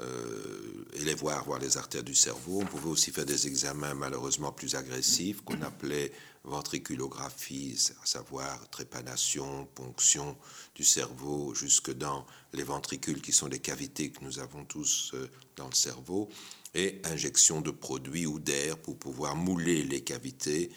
euh, 0.00 0.84
et 0.94 1.00
les 1.00 1.14
voir, 1.14 1.44
voir 1.44 1.58
les 1.58 1.76
artères 1.76 2.04
du 2.04 2.14
cerveau. 2.14 2.60
On 2.62 2.66
pouvait 2.66 2.88
aussi 2.88 3.10
faire 3.10 3.26
des 3.26 3.46
examens 3.46 3.94
malheureusement 3.94 4.52
plus 4.52 4.76
agressifs 4.76 5.40
qu'on 5.42 5.60
appelait 5.62 6.12
ventriculographie, 6.44 7.76
à 8.02 8.06
savoir 8.06 8.70
trépanation, 8.70 9.66
ponction 9.74 10.36
du 10.74 10.84
cerveau 10.84 11.52
jusque 11.54 11.92
dans 11.92 12.24
les 12.52 12.62
ventricules 12.62 13.20
qui 13.20 13.32
sont 13.32 13.48
les 13.48 13.58
cavités 13.58 14.10
que 14.10 14.24
nous 14.24 14.38
avons 14.38 14.64
tous 14.64 15.10
euh, 15.14 15.28
dans 15.56 15.66
le 15.66 15.74
cerveau, 15.74 16.28
et 16.74 17.00
injection 17.04 17.60
de 17.60 17.70
produits 17.70 18.26
ou 18.26 18.38
d'air 18.38 18.78
pour 18.78 18.98
pouvoir 18.98 19.34
mouler 19.34 19.82
les 19.82 20.02
cavités. 20.02 20.70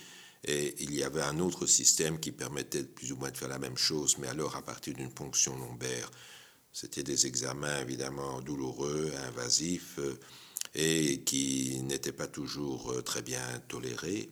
Et 0.46 0.76
il 0.80 0.96
y 0.96 1.04
avait 1.04 1.22
un 1.22 1.40
autre 1.40 1.68
système 1.68 2.20
qui 2.20 2.32
permettait 2.32 2.84
plus 2.84 3.12
ou 3.12 3.18
moins 3.18 3.30
de 3.30 3.38
faire 3.38 3.50
la 3.50 3.60
même 3.60 3.78
chose, 3.78 4.18
mais 4.18 4.28
alors 4.28 4.56
à 4.56 4.64
partir 4.64 4.96
d'une 4.96 5.12
ponction 5.12 5.56
lombaire 5.56 6.10
c'était 6.74 7.04
des 7.04 7.28
examens 7.28 7.82
évidemment 7.82 8.42
douloureux, 8.42 9.12
invasifs 9.28 10.00
euh, 10.00 10.18
et 10.74 11.22
qui 11.22 11.82
n'étaient 11.84 12.14
pas 12.14 12.28
toujours 12.28 12.92
euh, 12.92 13.02
très 13.02 13.22
bien 13.22 13.42
tolérés. 13.68 14.30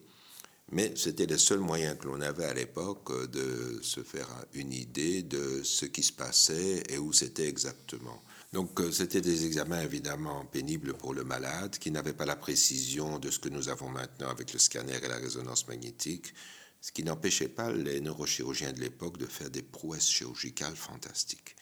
Mais 0.72 0.94
c'était 0.96 1.26
le 1.26 1.38
seul 1.38 1.60
moyen 1.60 1.96
que 1.96 2.08
l'on 2.08 2.22
avait 2.22 2.46
à 2.46 2.54
l'époque 2.54 3.12
euh, 3.12 3.28
de 3.28 3.80
se 3.82 4.02
faire 4.04 4.30
une 4.54 4.72
idée 4.72 5.22
de 5.22 5.64
ce 5.64 5.86
qui 5.86 6.02
se 6.02 6.14
passait 6.14 6.84
et 6.90 6.98
où 6.98 7.12
c'était 7.12 7.48
exactement. 7.48 8.24
Donc 8.54 8.82
c'était 8.92 9.22
des 9.22 9.46
examens 9.46 9.82
évidemment 9.82 10.46
pénibles 10.46 10.94
pour 10.94 11.14
le 11.14 11.24
malade, 11.24 11.78
qui 11.78 11.92
n'avaient 11.92 12.14
pas 12.14 12.26
la 12.26 12.36
précision 12.36 13.20
de 13.20 13.30
ce 13.30 13.38
que 13.38 13.50
nous 13.50 13.70
avons 13.70 13.90
maintenant 13.90 14.30
avec 14.30 14.54
le 14.54 14.60
scanner 14.60 14.98
et 15.04 15.08
la 15.08 15.18
résonance 15.18 15.68
magnétique, 15.68 16.34
ce 16.82 16.92
qui 16.92 17.04
n'empêchait 17.04 17.50
pas 17.50 17.72
les 17.72 18.00
neurochirurgiens 18.00 18.74
de 18.74 18.80
l'époque 18.80 19.18
de 19.18 19.28
faire 19.28 19.52
des 19.52 19.62
prouesses 19.62 20.10
chirurgicales 20.10 20.76
fantastiques. 20.76 21.56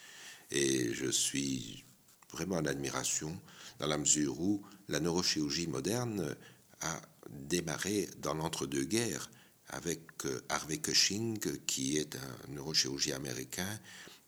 Et 0.51 0.93
je 0.93 1.09
suis 1.09 1.83
vraiment 2.31 2.57
en 2.57 2.65
admiration 2.65 3.39
dans 3.79 3.87
la 3.87 3.97
mesure 3.97 4.39
où 4.39 4.61
la 4.87 4.99
neurochirurgie 4.99 5.67
moderne 5.67 6.35
a 6.81 7.01
démarré 7.29 8.09
dans 8.19 8.33
l'entre-deux-guerres 8.33 9.29
avec 9.69 10.01
euh, 10.25 10.41
Harvey 10.49 10.77
Cushing, 10.77 11.39
qui 11.65 11.97
est 11.97 12.15
un 12.15 12.51
neurochirurgien 12.53 13.17
américain 13.17 13.79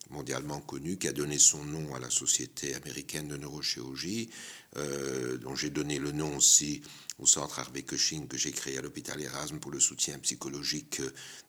mondialement 0.10 0.60
connu, 0.62 0.98
qui 0.98 1.08
a 1.08 1.14
donné 1.14 1.38
son 1.38 1.64
nom 1.66 1.96
à 1.96 2.00
la 2.00 2.10
Société 2.10 2.76
américaine 2.76 3.28
de 3.28 3.38
neurochirurgie, 3.38 4.30
euh, 4.78 5.38
dont 5.38 5.56
j'ai 5.56 5.70
donné 5.70 6.00
le 6.00 6.12
nom 6.12 6.38
aussi 6.38 6.82
au 7.20 7.26
centre 7.26 7.60
Harvey 7.60 7.84
Cushing 7.84 8.28
que 8.28 8.38
j'ai 8.38 8.52
créé 8.52 8.78
à 8.78 8.82
l'hôpital 8.82 9.22
Erasme 9.22 9.60
pour 9.60 9.72
le 9.72 9.80
soutien 9.80 10.18
psychologique 10.20 11.02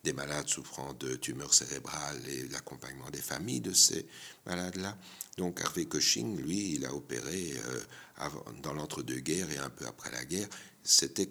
des 0.05 0.13
malades 0.13 0.49
souffrant 0.49 0.95
de 0.95 1.15
tumeurs 1.17 1.55
cérébrales 1.55 2.21
et 2.29 2.49
l'accompagnement 2.49 3.11
des 3.11 3.21
familles 3.21 3.61
de 3.61 3.73
ces 3.73 4.07
malades-là. 4.47 4.99
Donc 5.37 5.61
Harvey 5.61 5.87
Cushing, 5.87 6.37
lui, 6.39 6.75
il 6.75 6.85
a 6.85 6.95
opéré 6.95 7.55
euh, 7.67 8.29
dans 8.63 8.75
l'entre-deux-guerres 8.75 9.51
et 9.51 9.59
un 9.59 9.71
peu 9.71 9.87
après 9.87 10.11
la 10.11 10.25
guerre. 10.25 10.49
C'était 10.83 11.31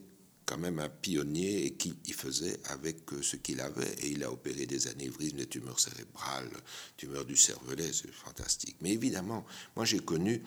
quand 0.49 0.57
même 0.57 0.79
un 0.79 0.89
pionnier 0.89 1.67
et 1.67 1.73
qui 1.75 1.95
y 2.07 2.12
faisait 2.12 2.59
avec 2.65 3.13
euh, 3.13 3.21
ce 3.21 3.35
qu'il 3.35 3.62
avait. 3.62 3.93
Et 3.99 4.07
il 4.09 4.23
a 4.23 4.31
opéré 4.31 4.65
des 4.65 4.88
anévrismes, 4.88 5.38
des 5.38 5.45
tumeurs 5.45 5.79
cérébrales, 5.79 6.49
tumeurs 6.97 7.23
du 7.23 7.38
cervelet, 7.38 7.93
c'est 7.93 8.12
fantastique. 8.12 8.75
Mais 8.81 8.89
évidemment, 8.89 9.45
moi 9.75 9.85
j'ai 9.85 9.99
connu 9.99 10.41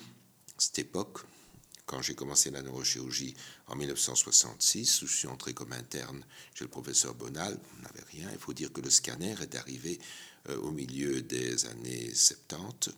cette 0.58 0.80
époque 0.80 1.20
quand 1.86 2.02
j'ai 2.02 2.16
commencé 2.16 2.50
la 2.50 2.62
neurochirurgie 2.62 3.36
en 3.68 3.76
1966, 3.76 5.02
où 5.02 5.06
je 5.06 5.16
suis 5.16 5.28
entré 5.28 5.54
comme 5.54 5.72
interne 5.72 6.24
chez 6.54 6.64
le 6.64 6.70
professeur 6.70 7.14
Bonal, 7.14 7.56
on 7.78 7.82
n'avait 7.82 8.04
rien. 8.10 8.28
Il 8.32 8.40
faut 8.40 8.54
dire 8.54 8.72
que 8.72 8.80
le 8.80 8.90
scanner 8.90 9.36
est 9.40 9.54
arrivé 9.54 10.00
euh, 10.48 10.56
au 10.62 10.72
milieu 10.72 11.22
des 11.22 11.66
années 11.66 12.12
70. 12.12 12.90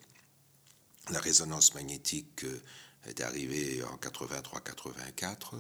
La 1.11 1.21
résonance 1.21 1.75
magnétique 1.75 2.45
euh, 2.45 2.63
est 3.07 3.21
arrivée 3.21 3.83
en 3.83 3.97
83-84. 3.97 5.57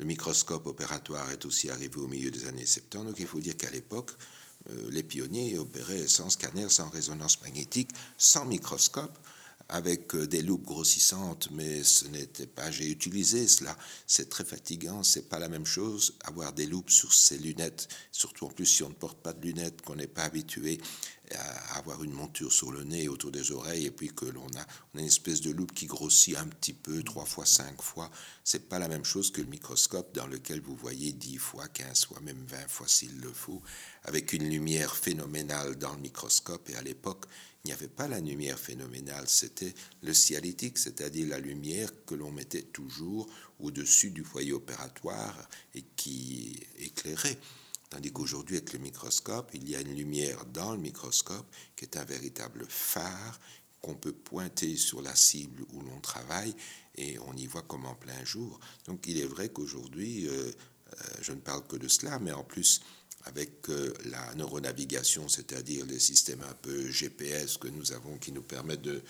Le 0.00 0.06
microscope 0.06 0.66
opératoire 0.66 1.30
est 1.30 1.44
aussi 1.44 1.68
arrivé 1.68 1.98
au 1.98 2.06
milieu 2.06 2.30
des 2.30 2.46
années 2.46 2.64
70. 2.64 3.04
Donc 3.04 3.16
il 3.18 3.26
faut 3.26 3.38
dire 3.38 3.54
qu'à 3.54 3.68
l'époque, 3.68 4.12
euh, 4.70 4.88
les 4.90 5.02
pionniers 5.02 5.58
opéraient 5.58 6.08
sans 6.08 6.30
scanner, 6.30 6.70
sans 6.70 6.88
résonance 6.88 7.42
magnétique, 7.42 7.90
sans 8.16 8.46
microscope 8.46 9.18
avec 9.68 10.14
euh, 10.14 10.26
des 10.26 10.40
loupes 10.40 10.64
grossissantes, 10.64 11.50
mais 11.52 11.84
ce 11.84 12.06
n'était 12.08 12.46
pas. 12.46 12.70
J'ai 12.70 12.90
utilisé 12.90 13.46
cela. 13.46 13.76
C'est 14.06 14.30
très 14.30 14.44
fatigant. 14.44 15.02
C'est 15.02 15.28
pas 15.28 15.38
la 15.38 15.50
même 15.50 15.66
chose 15.66 16.14
avoir 16.24 16.54
des 16.54 16.66
loupes 16.66 16.90
sur 16.90 17.12
ses 17.12 17.36
lunettes, 17.36 17.88
surtout 18.10 18.46
en 18.46 18.50
plus 18.50 18.64
si 18.64 18.82
on 18.82 18.88
ne 18.88 18.94
porte 18.94 19.18
pas 19.18 19.34
de 19.34 19.46
lunettes, 19.46 19.82
qu'on 19.82 19.96
n'est 19.96 20.06
pas 20.06 20.24
habitué. 20.24 20.80
Avoir 21.74 22.02
une 22.02 22.12
monture 22.12 22.52
sur 22.52 22.72
le 22.72 22.84
nez 22.84 23.08
autour 23.08 23.30
des 23.30 23.52
oreilles 23.52 23.86
et 23.86 23.90
puis 23.90 24.08
que 24.08 24.26
l'on 24.26 24.46
a, 24.48 24.66
une 24.98 25.04
espèce 25.04 25.40
de 25.40 25.50
loupe 25.50 25.72
qui 25.72 25.86
grossit 25.86 26.36
un 26.36 26.46
petit 26.46 26.72
peu, 26.72 27.02
trois 27.02 27.24
fois, 27.24 27.46
cinq 27.46 27.80
fois. 27.80 28.10
C'est 28.44 28.68
pas 28.68 28.78
la 28.78 28.88
même 28.88 29.04
chose 29.04 29.30
que 29.30 29.40
le 29.40 29.46
microscope 29.46 30.14
dans 30.14 30.26
lequel 30.26 30.60
vous 30.60 30.76
voyez 30.76 31.12
dix 31.12 31.38
fois, 31.38 31.68
quinze 31.68 32.04
fois, 32.04 32.20
même 32.20 32.44
vingt 32.46 32.68
fois 32.68 32.88
s'il 32.88 33.20
le 33.20 33.32
faut, 33.32 33.62
avec 34.04 34.32
une 34.32 34.48
lumière 34.48 34.96
phénoménale 34.96 35.76
dans 35.76 35.92
le 35.92 36.00
microscope. 36.00 36.68
Et 36.70 36.76
à 36.76 36.82
l'époque, 36.82 37.26
il 37.64 37.68
n'y 37.68 37.72
avait 37.74 37.88
pas 37.88 38.08
la 38.08 38.20
lumière 38.20 38.58
phénoménale, 38.58 39.28
c'était 39.28 39.74
le 40.02 40.14
cialytique, 40.14 40.78
c'est-à-dire 40.78 41.28
la 41.28 41.38
lumière 41.38 41.90
que 42.06 42.14
l'on 42.14 42.30
mettait 42.30 42.62
toujours 42.62 43.28
au-dessus 43.58 44.10
du 44.10 44.24
foyer 44.24 44.52
opératoire 44.52 45.36
et 45.74 45.84
qui 45.94 46.58
éclairait. 46.78 47.38
Tandis 47.90 48.12
qu'aujourd'hui, 48.12 48.56
avec 48.56 48.72
le 48.72 48.78
microscope, 48.78 49.50
il 49.52 49.68
y 49.68 49.74
a 49.74 49.80
une 49.80 49.94
lumière 49.94 50.46
dans 50.46 50.72
le 50.72 50.78
microscope 50.78 51.46
qui 51.74 51.84
est 51.84 51.96
un 51.96 52.04
véritable 52.04 52.64
phare 52.68 53.40
qu'on 53.82 53.94
peut 53.94 54.12
pointer 54.12 54.76
sur 54.76 55.02
la 55.02 55.14
cible 55.16 55.64
où 55.72 55.80
l'on 55.80 56.00
travaille 56.00 56.54
et 56.96 57.18
on 57.18 57.34
y 57.34 57.46
voit 57.46 57.62
comme 57.62 57.86
en 57.86 57.94
plein 57.94 58.24
jour. 58.24 58.60
Donc 58.86 59.06
il 59.06 59.18
est 59.18 59.26
vrai 59.26 59.48
qu'aujourd'hui, 59.48 60.28
euh, 60.28 60.32
euh, 60.32 61.04
je 61.20 61.32
ne 61.32 61.40
parle 61.40 61.66
que 61.66 61.76
de 61.76 61.88
cela, 61.88 62.18
mais 62.20 62.32
en 62.32 62.44
plus, 62.44 62.80
avec 63.24 63.68
euh, 63.68 63.92
la 64.04 64.34
neuronavigation, 64.34 65.28
c'est-à-dire 65.28 65.84
les 65.86 65.98
systèmes 65.98 66.42
un 66.48 66.54
peu 66.54 66.90
GPS 66.90 67.56
que 67.56 67.68
nous 67.68 67.92
avons 67.92 68.18
qui 68.18 68.32
nous 68.32 68.42
permettent 68.42 68.82
de, 68.82 69.02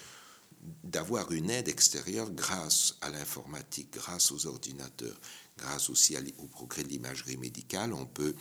d'avoir 0.84 1.32
une 1.32 1.50
aide 1.50 1.68
extérieure 1.68 2.30
grâce 2.30 2.96
à 3.00 3.10
l'informatique, 3.10 3.92
grâce 3.92 4.32
aux 4.32 4.46
ordinateurs, 4.46 5.20
grâce 5.58 5.90
aussi 5.90 6.16
au 6.38 6.46
progrès 6.46 6.82
de 6.82 6.88
l'imagerie 6.88 7.36
médicale, 7.36 7.92
on 7.92 8.06
peut 8.06 8.34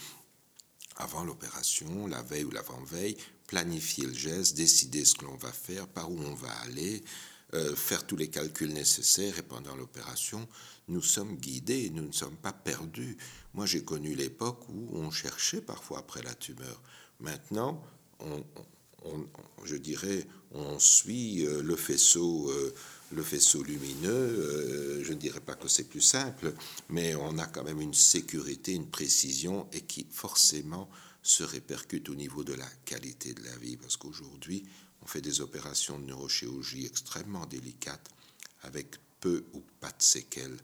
avant 1.00 1.24
l'opération, 1.24 2.08
la 2.08 2.22
veille 2.22 2.44
ou 2.44 2.52
l'avant-veille, 2.52 3.18
planifier 3.48 4.06
le 4.06 4.14
geste, 4.14 4.56
décider 4.56 5.06
ce 5.06 5.16
que 5.16 5.26
l'on 5.26 5.38
va 5.38 5.52
faire, 5.52 5.88
par 5.88 6.12
où 6.12 6.20
on 6.20 6.36
va 6.36 6.52
aller, 6.66 7.02
euh, 7.56 7.76
faire 7.76 8.06
tous 8.06 8.16
les 8.16 8.30
calculs 8.30 8.74
nécessaires 8.74 9.40
et 9.40 9.42
pendant 9.42 9.76
l'opération, 9.76 10.48
nous 10.88 11.02
sommes 11.02 11.36
guidés, 11.38 11.90
nous 11.90 12.04
ne 12.04 12.12
sommes 12.12 12.36
pas 12.36 12.54
perdus. 12.54 13.18
Moi, 13.54 13.66
j'ai 13.66 13.84
connu 13.84 14.14
l'époque 14.14 14.68
où 14.70 14.90
on 14.94 15.10
cherchait 15.10 15.62
parfois 15.62 16.00
après 16.00 16.22
la 16.22 16.36
tumeur. 16.36 16.82
Maintenant, 17.20 17.82
je 19.64 19.76
dirais, 19.76 20.28
on 20.52 20.78
suit 20.80 21.46
euh, 21.46 21.64
le 21.64 21.76
faisceau. 21.76 22.52
Euh, 22.52 22.74
le 23.12 23.24
faisceau 23.24 23.64
lumineux, 23.64 24.10
euh, 24.10 25.04
je 25.04 25.14
ne 25.14 25.18
dirais 25.18 25.40
pas 25.40 25.56
que 25.56 25.68
c'est 25.68 25.86
plus 25.86 26.02
simple, 26.02 26.54
mais 26.90 27.16
on 27.16 27.38
a 27.38 27.48
quand 27.48 27.64
même 27.64 27.82
une 27.82 27.94
sécurité, 27.94 28.74
une 28.74 28.90
précision, 28.90 29.68
et 29.72 29.82
qui 29.82 30.06
forcément 30.12 30.90
se 31.24 31.44
répercute 31.44 32.10
au 32.10 32.16
niveau 32.16 32.44
de 32.44 32.54
la 32.54 32.70
qualité 32.86 33.34
de 33.34 33.44
la 33.44 33.56
vie, 33.58 33.78
parce 33.78 33.98
qu'aujourd'hui, 33.98 34.64
on 35.02 35.08
fait 35.08 35.22
des 35.22 35.42
opérations 35.42 35.98
de 35.98 36.06
neurochirurgie 36.06 36.86
extrêmement 36.86 37.46
délicates, 37.46 38.10
avec 38.62 38.96
peu 39.20 39.44
ou 39.54 39.64
pas 39.80 39.92
de 39.92 40.02
séquelles. 40.02 40.58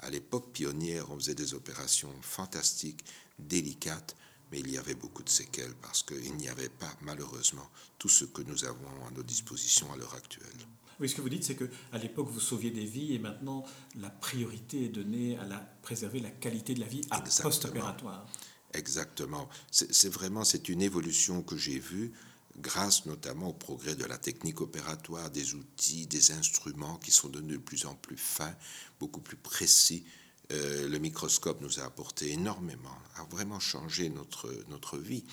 À 0.00 0.10
l'époque 0.10 0.52
pionnière, 0.52 1.10
on 1.10 1.16
faisait 1.16 1.34
des 1.34 1.54
opérations 1.54 2.12
fantastiques, 2.20 3.04
délicates, 3.38 4.16
mais 4.50 4.60
il 4.60 4.70
y 4.70 4.78
avait 4.78 4.94
beaucoup 4.94 5.22
de 5.22 5.28
séquelles 5.28 5.74
parce 5.82 6.02
qu'il 6.02 6.36
n'y 6.36 6.48
avait 6.48 6.68
pas, 6.68 6.94
malheureusement, 7.02 7.68
tout 7.98 8.08
ce 8.08 8.24
que 8.24 8.42
nous 8.42 8.64
avons 8.64 9.06
à 9.06 9.10
nos 9.10 9.22
dispositions 9.22 9.92
à 9.92 9.96
l'heure 9.96 10.14
actuelle. 10.14 10.66
Oui, 10.98 11.08
ce 11.08 11.14
que 11.14 11.20
vous 11.20 11.28
dites, 11.28 11.44
c'est 11.44 11.56
qu'à 11.56 11.98
l'époque, 11.98 12.28
vous 12.28 12.40
sauviez 12.40 12.70
des 12.70 12.86
vies 12.86 13.14
et 13.14 13.18
maintenant, 13.18 13.64
la 14.00 14.10
priorité 14.10 14.84
est 14.84 14.88
donnée 14.88 15.36
à 15.38 15.44
la, 15.44 15.58
préserver 15.82 16.20
la 16.20 16.30
qualité 16.30 16.74
de 16.74 16.80
la 16.80 16.86
vie 16.86 17.02
à 17.10 17.20
post-opératoire. 17.20 18.26
Exactement. 18.72 19.48
C'est 19.70 20.08
vraiment 20.08 20.44
c'est 20.44 20.68
une 20.68 20.82
évolution 20.82 21.42
que 21.42 21.56
j'ai 21.56 21.78
vue 21.78 22.12
grâce 22.58 23.06
notamment 23.06 23.48
au 23.48 23.52
progrès 23.52 23.94
de 23.94 24.04
la 24.04 24.18
technique 24.18 24.60
opératoire, 24.60 25.30
des 25.30 25.54
outils, 25.54 26.06
des 26.06 26.32
instruments 26.32 26.96
qui 26.96 27.10
sont 27.10 27.28
devenus 27.28 27.58
de 27.58 27.62
plus 27.62 27.86
en 27.86 27.94
plus 27.94 28.16
fins, 28.16 28.54
beaucoup 28.98 29.20
plus 29.20 29.36
précis. 29.36 30.04
Euh, 30.52 30.88
le 30.88 30.98
microscope 30.98 31.60
nous 31.60 31.80
a 31.80 31.84
apporté 31.84 32.32
énormément, 32.32 32.96
a 33.16 33.24
vraiment 33.24 33.60
changé 33.60 34.08
notre, 34.08 34.52
notre 34.68 34.96
vie. 34.96 35.24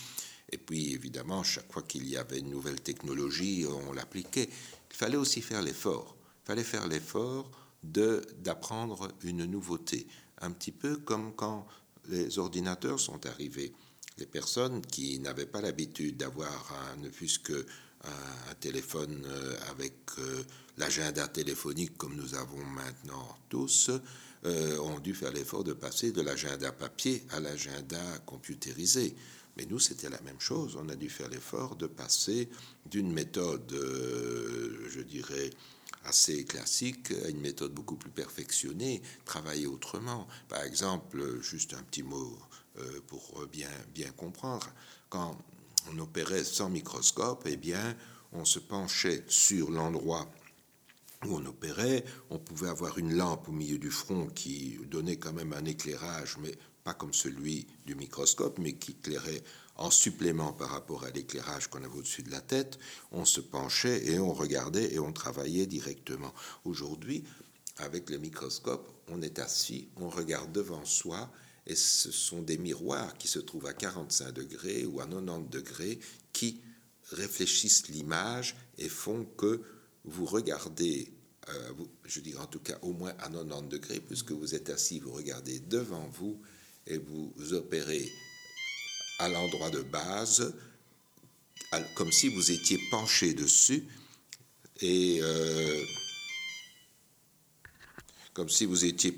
Et 0.51 0.57
puis 0.57 0.93
évidemment, 0.93 1.43
chaque 1.43 1.71
fois 1.71 1.83
qu'il 1.83 2.07
y 2.07 2.17
avait 2.17 2.39
une 2.39 2.49
nouvelle 2.49 2.81
technologie, 2.81 3.65
on 3.87 3.93
l'appliquait. 3.93 4.49
Il 4.93 4.97
fallait 4.97 5.17
aussi 5.17 5.41
faire 5.41 5.61
l'effort. 5.61 6.15
Il 6.43 6.47
fallait 6.47 6.63
faire 6.63 6.87
l'effort 6.87 7.51
d'apprendre 7.83 9.09
une 9.23 9.45
nouveauté, 9.45 10.07
un 10.39 10.51
petit 10.51 10.71
peu 10.71 10.97
comme 10.97 11.33
quand 11.35 11.67
les 12.07 12.39
ordinateurs 12.39 12.99
sont 12.99 13.25
arrivés. 13.25 13.73
Les 14.17 14.25
personnes 14.25 14.81
qui 14.81 15.19
n'avaient 15.19 15.47
pas 15.47 15.61
l'habitude 15.61 16.17
d'avoir 16.17 16.73
ne 17.01 17.09
fût-ce 17.09 17.39
que 17.39 17.65
un, 18.03 18.55
téléphone 18.55 19.23
euh, 19.25 19.55
avec 19.69 19.93
euh, 20.19 20.43
l'agenda 20.77 21.27
téléphonique 21.27 21.97
comme 21.97 22.15
nous 22.15 22.35
avons 22.35 22.63
maintenant 22.63 23.37
tous, 23.49 23.89
euh, 24.45 24.77
ont 24.79 24.99
dû 24.99 25.13
faire 25.13 25.31
l'effort 25.31 25.63
de 25.63 25.73
passer 25.73 26.11
de 26.11 26.21
l'agenda 26.21 26.71
papier 26.71 27.25
à 27.31 27.39
l'agenda 27.39 28.01
computérisé. 28.25 29.15
Mais 29.57 29.65
nous, 29.65 29.79
c'était 29.79 30.09
la 30.09 30.21
même 30.21 30.39
chose. 30.39 30.77
On 30.79 30.89
a 30.89 30.95
dû 30.95 31.09
faire 31.09 31.29
l'effort 31.29 31.75
de 31.75 31.87
passer 31.87 32.49
d'une 32.85 33.11
méthode, 33.11 33.71
euh, 33.73 34.87
je 34.89 35.01
dirais, 35.01 35.49
assez 36.05 36.43
classique 36.43 37.11
à 37.25 37.29
une 37.29 37.39
méthode 37.39 37.73
beaucoup 37.73 37.95
plus 37.95 38.09
perfectionnée, 38.09 39.01
travailler 39.25 39.67
autrement. 39.67 40.27
Par 40.49 40.63
exemple, 40.63 41.41
juste 41.41 41.73
un 41.75 41.83
petit 41.83 42.03
mot 42.03 42.37
euh, 42.79 42.99
pour 43.07 43.45
bien, 43.51 43.69
bien 43.93 44.11
comprendre, 44.11 44.67
quand 45.09 45.37
on 45.91 45.99
opérait 45.99 46.43
sans 46.43 46.69
microscope, 46.69 47.43
eh 47.45 47.57
bien, 47.57 47.95
on 48.31 48.45
se 48.45 48.59
penchait 48.59 49.23
sur 49.27 49.69
l'endroit 49.69 50.27
où 51.25 51.37
on 51.37 51.45
opérait, 51.45 52.03
on 52.29 52.39
pouvait 52.39 52.67
avoir 52.67 52.97
une 52.97 53.15
lampe 53.15 53.47
au 53.47 53.51
milieu 53.51 53.77
du 53.77 53.91
front 53.91 54.27
qui 54.27 54.79
donnait 54.87 55.17
quand 55.17 55.33
même 55.33 55.53
un 55.53 55.65
éclairage, 55.65 56.37
mais 56.41 56.53
pas 56.83 56.93
comme 56.93 57.13
celui 57.13 57.67
du 57.85 57.95
microscope, 57.95 58.57
mais 58.59 58.73
qui 58.73 58.91
éclairait 58.91 59.43
en 59.75 59.89
supplément 59.89 60.53
par 60.53 60.69
rapport 60.69 61.03
à 61.03 61.09
l'éclairage 61.09 61.67
qu'on 61.67 61.83
avait 61.83 61.97
au-dessus 61.97 62.23
de 62.23 62.31
la 62.31 62.41
tête, 62.41 62.77
on 63.11 63.25
se 63.25 63.41
penchait 63.41 64.05
et 64.05 64.19
on 64.19 64.33
regardait 64.33 64.93
et 64.93 64.99
on 64.99 65.11
travaillait 65.11 65.65
directement. 65.65 66.33
Aujourd'hui, 66.63 67.23
avec 67.77 68.09
le 68.09 68.17
microscope, 68.19 68.91
on 69.07 69.21
est 69.21 69.39
assis, 69.39 69.89
on 69.97 70.09
regarde 70.09 70.51
devant 70.51 70.85
soi 70.85 71.31
et 71.65 71.75
ce 71.75 72.11
sont 72.11 72.41
des 72.41 72.57
miroirs 72.57 73.17
qui 73.17 73.27
se 73.27 73.39
trouvent 73.39 73.65
à 73.65 73.73
45 73.73 74.31
degrés 74.31 74.85
ou 74.85 74.99
à 74.99 75.07
90 75.07 75.49
degrés 75.49 75.99
qui 76.33 76.61
réfléchissent 77.11 77.87
l'image 77.87 78.55
et 78.77 78.89
font 78.89 79.25
que 79.37 79.61
vous 80.05 80.25
regardez, 80.25 81.13
euh, 81.49 81.71
je 82.03 82.19
dirais 82.19 82.41
en 82.41 82.47
tout 82.47 82.59
cas 82.59 82.77
au 82.81 82.91
moins 82.91 83.13
à 83.19 83.29
90 83.29 83.69
degrés, 83.69 83.99
puisque 83.99 84.31
vous 84.31 84.55
êtes 84.55 84.69
assis, 84.69 84.99
vous 84.99 85.13
regardez 85.13 85.59
devant 85.59 86.07
vous 86.09 86.39
et 86.87 86.97
vous 86.97 87.53
opérez 87.53 88.11
à 89.19 89.29
l'endroit 89.29 89.69
de 89.69 89.81
base, 89.81 90.53
comme 91.95 92.11
si 92.11 92.29
vous 92.29 92.51
étiez 92.51 92.79
penché 92.91 93.33
dessus, 93.33 93.87
et 94.81 95.19
euh, 95.21 95.83
comme 98.33 98.49
si 98.49 98.65
vous 98.65 98.85
étiez 98.85 99.15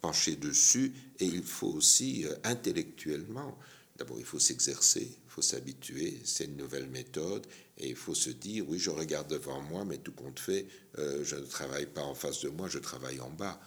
penché 0.00 0.36
dessus, 0.36 0.92
et 1.18 1.24
il 1.24 1.42
faut 1.42 1.68
aussi 1.68 2.26
euh, 2.26 2.34
intellectuellement, 2.44 3.58
d'abord 3.96 4.18
il 4.18 4.24
faut 4.24 4.38
s'exercer, 4.38 5.02
il 5.02 5.30
faut 5.30 5.42
s'habituer, 5.42 6.20
c'est 6.24 6.44
une 6.44 6.56
nouvelle 6.56 6.88
méthode, 6.88 7.46
et 7.78 7.88
il 7.90 7.96
faut 7.96 8.14
se 8.14 8.30
dire, 8.30 8.64
oui, 8.68 8.78
je 8.78 8.90
regarde 8.90 9.28
devant 9.28 9.62
moi, 9.62 9.84
mais 9.84 9.98
tout 9.98 10.12
compte 10.12 10.38
fait, 10.38 10.66
euh, 10.98 11.24
je 11.24 11.36
ne 11.36 11.46
travaille 11.46 11.86
pas 11.86 12.02
en 12.02 12.14
face 12.14 12.40
de 12.40 12.48
moi, 12.48 12.68
je 12.68 12.78
travaille 12.78 13.20
en 13.20 13.30
bas. 13.30 13.60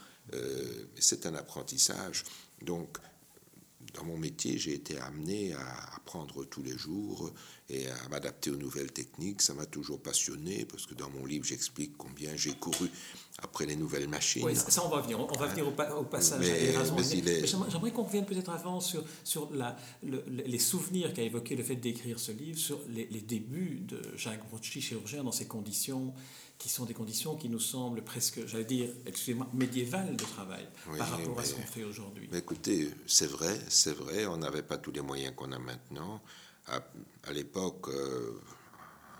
c'est 1.00 1.26
un 1.26 1.36
apprentissage. 1.36 2.24
Donc, 2.62 2.98
dans 3.94 4.06
mon 4.06 4.18
métier, 4.18 4.58
j'ai 4.58 4.74
été 4.74 4.98
amené 5.00 5.54
à 5.54 5.96
apprendre 5.96 6.46
tous 6.46 6.64
les 6.64 6.78
jours 6.78 7.32
et 7.70 7.88
à 7.88 8.10
m'adapter 8.10 8.50
aux 8.50 8.58
nouvelles 8.58 8.92
techniques. 8.92 9.42
Ça 9.42 9.54
m'a 9.54 9.66
toujours 9.66 10.02
passionné 10.02 10.66
parce 10.66 10.86
que 10.86 10.94
dans 10.94 11.10
mon 11.10 11.26
livre, 11.26 11.46
j'explique 11.46 11.98
combien 11.98 12.36
j'ai 12.36 12.54
couru 12.54 12.90
après 13.40 13.66
les 13.66 13.76
nouvelles 13.76 14.08
machines. 14.08 14.44
Oui, 14.44 14.56
ça, 14.56 14.86
on 14.86 14.90
va 14.90 15.02
venir. 15.02 15.20
On 15.20 15.38
va 15.38 15.48
venir 15.48 15.68
au, 15.68 16.04
passage. 16.04 16.44
J'aimerais 16.44 17.92
qu'on 17.92 18.04
revienne 18.04 18.26
peut-être 18.26 18.50
avant 18.50 18.80
sur, 18.80 19.04
sur 19.24 19.52
la, 19.54 19.76
les 20.04 20.60
souvenirs 20.60 21.14
qu'a 21.14 21.24
évoqué 21.24 21.56
le 21.56 21.64
fait 21.64 21.76
d'écrire 21.76 22.20
ce 22.20 22.32
livre, 22.32 22.58
sur 22.58 22.80
les, 22.90 23.06
débuts 23.22 23.82
de 23.82 24.02
Jacques 24.16 24.48
Brocci, 24.50 24.82
chirurgien, 24.82 25.24
dans 25.24 25.32
ces 25.32 25.46
conditions 25.46 26.14
qui 26.62 26.70
sont 26.70 26.86
des 26.86 26.94
conditions 26.94 27.36
qui 27.36 27.50
nous 27.50 27.60
semblent 27.60 28.04
presque, 28.04 28.46
j'allais 28.46 28.66
dire, 28.66 28.90
excusez-moi, 29.08 29.48
médiévales 29.52 30.16
de 30.16 30.24
travail 30.24 30.68
par 30.96 31.10
rapport 31.10 31.40
à 31.40 31.44
ce 31.44 31.56
qu'on 31.56 31.62
fait 31.64 31.84
aujourd'hui. 31.84 32.30
Écoutez, 32.34 32.92
c'est 33.08 33.26
vrai, 33.26 33.60
c'est 33.68 33.94
vrai, 33.94 34.28
on 34.28 34.38
n'avait 34.38 34.62
pas 34.62 34.78
tous 34.78 34.92
les 34.92 35.02
moyens 35.02 35.34
qu'on 35.36 35.52
a 35.54 35.58
maintenant. 35.58 36.22
À, 36.68 37.34
l'époque, 37.34 37.88
euh, 37.88 38.40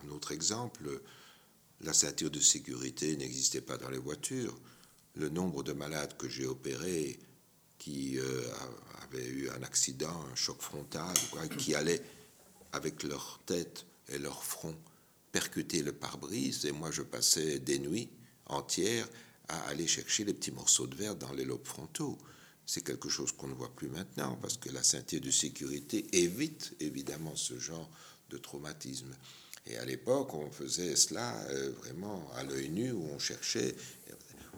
un 0.06 0.12
autre 0.12 0.34
exemple, 0.34 1.02
la 1.82 1.94
ceinture 1.94 2.30
de 2.30 2.40
sécurité 2.40 3.18
n'existait 3.18 3.62
pas 3.62 3.78
dans 3.78 3.90
les 3.90 3.98
voitures. 3.98 4.56
Le 5.16 5.30
nombre 5.30 5.64
de 5.64 5.74
malades 5.74 6.16
que 6.18 6.30
j'ai 6.30 6.46
opérés 6.46 7.20
qui 7.80 8.20
euh, 8.20 8.44
avaient 9.02 9.28
eu 9.28 9.50
un 9.50 9.64
accident, 9.64 10.26
un 10.32 10.36
choc 10.36 10.62
frontal, 10.62 11.16
qui 11.58 11.74
allaient 11.74 12.04
avec 12.72 13.02
leur 13.02 13.40
tête 13.48 13.88
et 14.10 14.20
leur 14.20 14.44
front 14.44 14.76
percuter 15.32 15.82
le 15.82 15.94
pare-brise. 15.94 16.66
Et 16.66 16.72
moi, 16.72 16.92
je 16.92 17.02
passais 17.02 17.60
des 17.60 17.80
nuits 17.80 18.10
entières 18.46 19.08
à 19.48 19.60
aller 19.70 19.88
chercher 19.88 20.24
les 20.24 20.34
petits 20.34 20.52
morceaux 20.52 20.88
de 20.88 20.96
verre 20.96 21.16
dans 21.16 21.34
les 21.34 21.46
lobes 21.46 21.66
frontaux. 21.66 22.18
C'est 22.66 22.84
quelque 22.84 23.10
chose 23.10 23.32
qu'on 23.32 23.48
ne 23.48 23.54
voit 23.54 23.76
plus 23.76 23.90
maintenant 23.90 24.38
parce 24.42 24.58
que 24.58 24.70
la 24.70 24.84
ceinture 24.84 25.22
de 25.22 25.32
sécurité 25.32 26.06
évite 26.14 26.74
évidemment 26.80 27.36
ce 27.36 27.58
genre 27.60 27.90
de 28.30 28.38
traumatisme. 28.38 29.14
Et 29.68 29.78
à 29.78 29.86
l'époque, 29.86 30.34
on 30.34 30.50
faisait 30.50 30.96
cela 30.96 31.38
euh, 31.50 31.72
vraiment 31.80 32.32
à 32.36 32.44
l'œil 32.44 32.70
nu, 32.70 32.92
où 32.92 33.04
on 33.14 33.20
cherchait. 33.20 33.76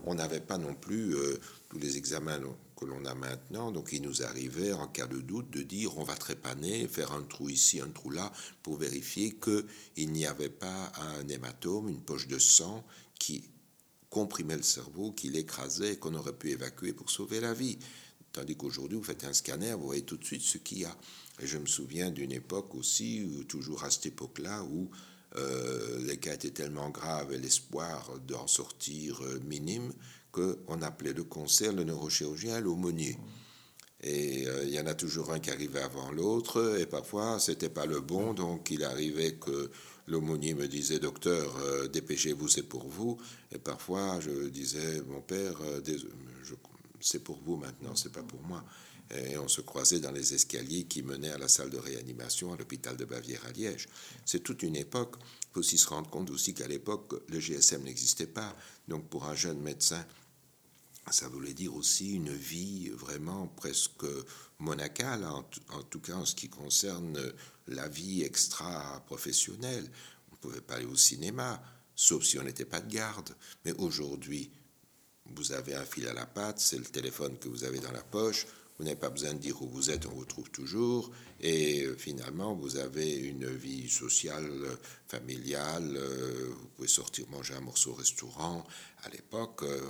On 0.06 0.16
n'avait 0.16 0.40
pas 0.40 0.58
non 0.58 0.76
plus 0.76 1.16
euh, 1.16 1.40
tous 1.70 1.80
les 1.80 1.98
examens 1.98 2.40
que 2.84 2.90
l'on 2.90 3.06
a 3.06 3.16
maintenant, 3.16 3.72
donc 3.72 3.90
il 3.94 4.02
nous 4.02 4.24
arrivait, 4.24 4.74
en 4.74 4.88
cas 4.88 5.08
de 5.08 5.20
doute, 5.20 5.50
de 5.52 5.62
dire 5.62 5.98
on 5.98 6.04
va 6.04 6.16
trépaner, 6.16 6.88
faire 6.88 7.12
un 7.14 7.24
trou 7.24 7.50
ici, 7.50 7.80
un 7.80 7.90
trou 7.90 8.10
là, 8.10 8.32
pour 8.62 8.78
vérifier 8.78 9.36
qu'il 9.36 10.12
n'y 10.12 10.26
avait 10.26 10.50
pas 10.50 10.92
un 11.00 11.28
hématome, 11.28 11.90
une 11.90 12.02
poche 12.02 12.28
de 12.28 12.40
sang 12.40 12.84
qui 13.20 13.44
comprimait 14.10 14.58
le 14.58 14.64
cerveau, 14.64 15.12
qui 15.12 15.30
l'écrasait 15.30 15.98
qu'on 15.98 16.14
aurait 16.14 16.38
pu 16.38 16.52
évacuer 16.52 16.94
pour 16.94 17.10
sauver 17.10 17.40
la 17.40 17.54
vie. 17.54 17.80
Tandis 18.32 18.56
qu'aujourd'hui, 18.56 18.98
vous 18.98 19.04
faites 19.04 19.24
un 19.24 19.34
scanner, 19.34 19.74
vous 19.74 19.86
voyez 19.86 20.04
tout 20.04 20.18
de 20.18 20.26
suite 20.26 20.42
ce 20.42 20.58
qu'il 20.58 20.80
y 20.80 20.86
a. 20.86 20.98
Et 21.40 21.48
je 21.48 21.58
me 21.58 21.66
souviens 21.66 22.12
d'une 22.12 22.32
époque 22.32 22.76
aussi, 22.76 23.46
toujours 23.48 23.84
à 23.84 23.92
cette 23.92 24.08
époque-là, 24.08 24.64
où 24.64 24.90
euh, 25.36 26.00
les 26.06 26.18
cas 26.18 26.34
étaient 26.34 26.52
tellement 26.52 26.90
graves 26.90 27.34
et 27.34 27.38
l'espoir 27.38 28.20
d'en 28.28 28.46
sortir 28.46 29.22
euh, 29.24 29.40
minime 29.46 29.92
qu'on 30.34 30.82
appelait 30.82 31.14
le 31.14 31.24
concert 31.24 31.72
le 31.72 31.86
neurochirurgien 31.86 32.60
l'aumônier. 32.60 33.18
Et 34.02 34.46
euh, 34.48 34.66
il 34.66 34.72
y 34.72 34.80
en 34.82 34.86
a 34.88 34.94
toujours 34.94 35.32
un 35.32 35.40
qui 35.40 35.50
arrivait 35.50 35.80
avant 35.80 36.12
l'autre, 36.12 36.78
et 36.78 36.86
parfois 36.86 37.40
c'était 37.40 37.70
pas 37.70 37.86
le 37.86 38.02
bon, 38.02 38.34
donc 38.34 38.70
il 38.70 38.84
arrivait 38.84 39.36
que 39.36 39.72
l'aumônier 40.08 40.56
me 40.56 40.68
disait 40.68 41.00
Docteur, 41.00 41.56
dépêchez-vous, 41.90 42.50
c'est 42.50 42.64
pour 42.64 42.86
vous. 42.86 43.18
Et 43.54 43.60
parfois 43.60 44.20
je 44.20 44.50
disais 44.50 45.02
Mon 45.08 45.22
père, 45.22 45.56
c'est 47.00 47.24
pour 47.24 47.40
vous 47.46 47.56
maintenant, 47.56 47.96
c'est 47.96 48.12
pas 48.12 48.24
pour 48.24 48.42
moi 48.42 48.66
et 49.12 49.38
on 49.38 49.48
se 49.48 49.62
croisait 49.62 50.00
dans 50.00 50.12
les 50.12 50.34
escaliers 50.34 50.86
qui 50.86 51.04
menaient 51.04 51.32
à 51.32 51.38
la 51.38 51.48
salle 51.48 51.70
de 51.70 51.78
réanimation 51.78 52.54
à 52.54 52.58
l'hôpital 52.58 52.98
de 52.98 53.06
Bavière 53.06 53.42
à 53.48 53.52
Liège. 53.52 53.88
C'est 54.26 54.42
toute 54.44 54.64
une 54.64 54.76
époque. 54.76 55.16
Il 55.20 55.54
faut 55.54 55.60
aussi 55.60 55.78
se 55.78 55.88
rendre 55.88 56.10
compte 56.10 56.32
aussi 56.32 56.54
qu'à 56.54 56.68
l'époque, 56.68 57.14
le 57.28 57.40
GSM 57.40 57.84
n'existait 57.84 58.28
pas. 58.28 58.56
Donc 58.88 59.08
pour 59.10 59.26
un 59.26 59.36
jeune 59.36 59.60
médecin, 59.60 60.04
ça 61.12 61.28
voulait 61.28 61.54
dire 61.54 61.76
aussi 61.76 62.14
une 62.14 62.34
vie 62.34 62.90
vraiment 62.90 63.48
presque 63.48 64.06
monacale, 64.60 65.26
en, 65.26 65.44
tout 65.84 66.00
cas 66.00 66.16
en 66.16 66.26
ce 66.26 66.36
qui 66.36 66.50
concerne 66.50 67.20
la 67.68 67.88
vie 67.88 68.24
extra-professionnelle. 68.24 69.90
On 70.32 70.36
ne 70.36 70.38
pouvait 70.38 70.62
pas 70.62 70.76
aller 70.76 70.86
au 70.86 70.96
cinéma, 70.96 71.62
sauf 71.96 72.24
si 72.24 72.40
on 72.40 72.44
n'était 72.44 72.66
pas 72.66 72.80
de 72.80 72.92
garde. 72.92 73.36
Mais 73.66 73.74
aujourd'hui, 73.74 74.50
vous 75.36 75.52
avez 75.52 75.76
un 75.76 75.86
fil 75.86 76.08
à 76.08 76.14
la 76.14 76.26
patte, 76.26 76.60
c'est 76.60 76.78
le 76.78 76.86
téléphone 76.86 77.38
que 77.38 77.50
vous 77.50 77.64
avez 77.64 77.80
dans 77.80 77.92
la 77.92 78.04
poche, 78.04 78.48
vous 78.78 78.86
n'avez 78.86 78.96
pas 78.96 79.10
besoin 79.10 79.34
de 79.34 79.40
dire 79.40 79.62
où 79.62 79.68
vous 79.68 79.92
êtes, 79.92 80.06
on 80.06 80.14
vous 80.14 80.26
trouve 80.26 80.50
toujours. 80.50 81.12
Et 81.46 81.84
euh, 81.84 81.96
finalement, 81.98 82.56
vous 82.56 82.78
avez 82.78 83.16
une 83.16 83.46
vie 83.48 83.90
sociale, 83.90 84.50
familiale. 85.10 85.98
Euh, 85.98 86.50
vous 86.50 86.68
pouvez 86.78 86.88
sortir 86.88 87.28
manger 87.30 87.54
un 87.54 87.60
morceau 87.60 87.92
au 87.92 87.96
restaurant. 87.96 88.64
À 89.04 89.10
l'époque, 89.10 89.64
euh, 89.64 89.82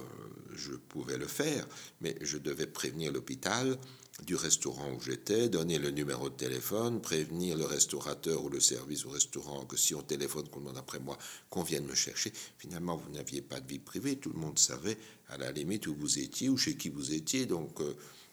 je 0.55 0.71
pouvais 0.71 1.19
le 1.19 1.27
faire, 1.27 1.67
mais 2.01 2.15
je 2.21 2.39
devais 2.39 2.65
prévenir 2.65 3.11
l'hôpital 3.11 3.77
du 4.25 4.35
restaurant 4.35 4.91
où 4.93 4.99
j'étais, 4.99 5.47
donner 5.47 5.77
le 5.77 5.91
numéro 5.91 6.27
de 6.27 6.35
téléphone, 6.35 7.01
prévenir 7.01 7.55
le 7.55 7.65
restaurateur 7.65 8.43
ou 8.43 8.49
le 8.49 8.59
service 8.59 9.05
au 9.05 9.09
restaurant 9.09 9.65
que 9.65 9.77
si 9.77 9.93
on 9.93 10.01
téléphone 10.01 10.49
qu'on 10.49 10.59
demande 10.59 10.77
après 10.77 10.99
moi, 10.99 11.19
qu'on 11.51 11.61
vienne 11.61 11.85
me 11.85 11.95
chercher. 11.95 12.33
Finalement, 12.57 12.97
vous 12.97 13.11
n'aviez 13.11 13.43
pas 13.43 13.59
de 13.59 13.67
vie 13.67 13.79
privée, 13.79 14.15
tout 14.15 14.31
le 14.33 14.39
monde 14.39 14.57
savait 14.57 14.97
à 15.29 15.37
la 15.37 15.51
limite 15.51 15.85
où 15.85 15.95
vous 15.95 16.17
étiez 16.17 16.49
ou 16.49 16.57
chez 16.57 16.77
qui 16.77 16.89
vous 16.89 17.13
étiez, 17.13 17.45
donc 17.45 17.79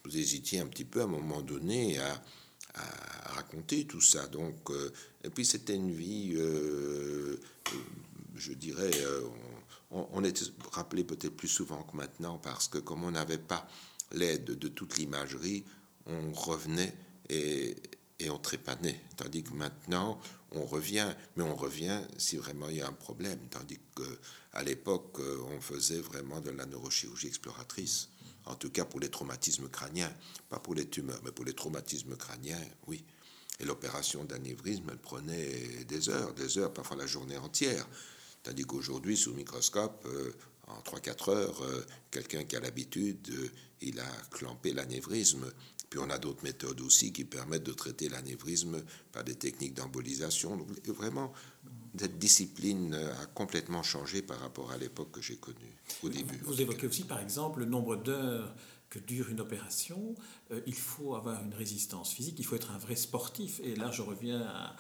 vous 0.05 0.17
hésitiez 0.17 0.61
un 0.61 0.67
petit 0.67 0.85
peu 0.85 1.01
à 1.01 1.05
un 1.05 1.09
moment 1.09 1.41
donné 1.41 1.99
à, 1.99 2.23
raconter 3.41 3.87
tout 3.87 4.01
ça. 4.01 4.27
Donc, 4.27 4.71
euh, 4.71 4.93
et 5.25 5.31
puis 5.31 5.45
c'était 5.45 5.75
une 5.75 5.93
vie, 5.93 6.35
euh, 6.37 7.37
je 8.37 8.53
dirais, 8.53 8.91
euh, 8.95 9.23
on, 9.91 10.23
était 10.25 10.45
rappelé 10.73 11.05
peut-être 11.05 11.37
plus 11.37 11.49
souvent 11.49 11.83
que 11.83 11.97
maintenant 11.97 12.39
parce 12.39 12.69
que 12.69 12.79
comme 12.79 13.03
on 13.05 13.11
n'avait 13.11 13.39
pas 13.39 13.67
l'aide 14.13 14.45
de 14.45 14.69
toute 14.69 14.99
l'imagerie, 14.99 15.65
on 16.07 16.33
revenait 16.33 16.95
et, 17.29 17.77
et 18.19 18.31
on 18.31 18.39
trépanait. 18.39 19.01
Tandis 19.17 19.43
que 19.43 19.53
maintenant, 19.53 20.21
on 20.53 20.65
revient, 20.65 21.13
mais 21.37 21.43
on 21.43 21.57
revient 21.57 22.01
si 22.19 22.37
vraiment 22.37 22.69
il 22.69 22.77
y 22.77 22.83
a 22.83 22.89
un 22.89 22.93
problème. 22.93 23.39
Tandis 23.51 23.81
qu'à 23.97 24.63
l'époque, 24.63 25.19
on 25.53 25.61
faisait 25.61 26.01
vraiment 26.01 26.41
de 26.41 26.51
la 26.51 26.67
neurochirurgie 26.67 27.29
exploratrice 27.29 28.11
en 28.47 28.55
tout 28.55 28.71
cas 28.71 28.85
pour 28.85 29.01
les 29.01 29.11
traumatismes 29.11 29.69
crâniens, 29.69 30.13
pas 30.49 30.59
pour 30.59 30.75
les 30.75 30.89
tumeurs, 30.89 31.21
mais 31.25 31.33
pour 31.33 31.45
les 31.45 31.55
traumatismes 31.55 32.17
crâniens, 32.17 32.61
oui. 32.87 33.05
Et 33.61 33.65
l'opération 33.65 34.25
d'anévrisme, 34.25 34.89
elle 34.91 34.99
prenait 34.99 35.85
des 35.85 36.09
heures, 36.09 36.33
des 36.33 36.59
heures, 36.59 36.73
parfois 36.73 36.97
la 36.97 37.07
journée 37.07 37.37
entière. 37.37 37.87
Tandis 38.43 38.65
qu'aujourd'hui, 38.65 39.19
sous 39.19 39.35
microscope, 39.35 40.07
euh, 40.07 40.33
en 40.67 40.81
3-4 40.81 41.31
heures, 41.31 41.63
euh, 41.63 41.85
quelqu'un 42.11 42.45
qui 42.45 42.57
a 42.57 42.61
l'habitude, 42.61 43.29
euh, 43.31 43.49
il 43.83 44.01
a 44.01 44.11
clampé 44.31 44.73
l'anévrisme. 44.73 45.53
Puis 45.91 45.99
on 45.99 46.09
a 46.09 46.19
d'autres 46.19 46.45
méthodes 46.45 46.81
aussi 46.81 47.13
qui 47.13 47.25
permettent 47.25 47.65
de 47.65 47.73
traiter 47.73 48.09
l'anévrisme 48.09 48.83
par 49.13 49.25
des 49.25 49.35
techniques 49.35 49.75
d'embolisation. 49.75 50.57
Donc 50.57 50.69
vraiment, 50.87 51.33
cette 51.99 52.19
discipline 52.19 52.95
a 52.95 53.27
complètement 53.27 53.83
changé 53.83 54.23
par 54.23 54.39
rapport 54.41 54.71
à 54.73 54.79
l'époque 54.79 55.11
que 55.13 55.21
j'ai 55.21 55.37
connue 55.37 55.77
au 56.03 56.09
début. 56.09 56.39
Vous 56.45 56.61
évoquez 56.61 56.87
aussi 56.87 57.05
par 57.05 57.21
exemple 57.21 57.61
le 57.61 57.67
nombre 57.67 57.97
d'heures 57.97 58.55
que 58.91 58.99
dure 58.99 59.31
une 59.31 59.41
opération. 59.41 60.15
Euh, 60.51 60.61
il 60.67 60.75
faut 60.75 61.15
avoir 61.15 61.43
une 61.45 61.55
résistance 61.55 62.13
physique, 62.13 62.35
il 62.39 62.45
faut 62.45 62.57
être 62.57 62.73
un 62.73 62.79
vrai 62.79 62.97
sportif. 62.97 63.61
Et 63.63 63.77
là, 63.77 63.91
je 63.93 64.03
reviens 64.03 64.43
à, 64.43 64.75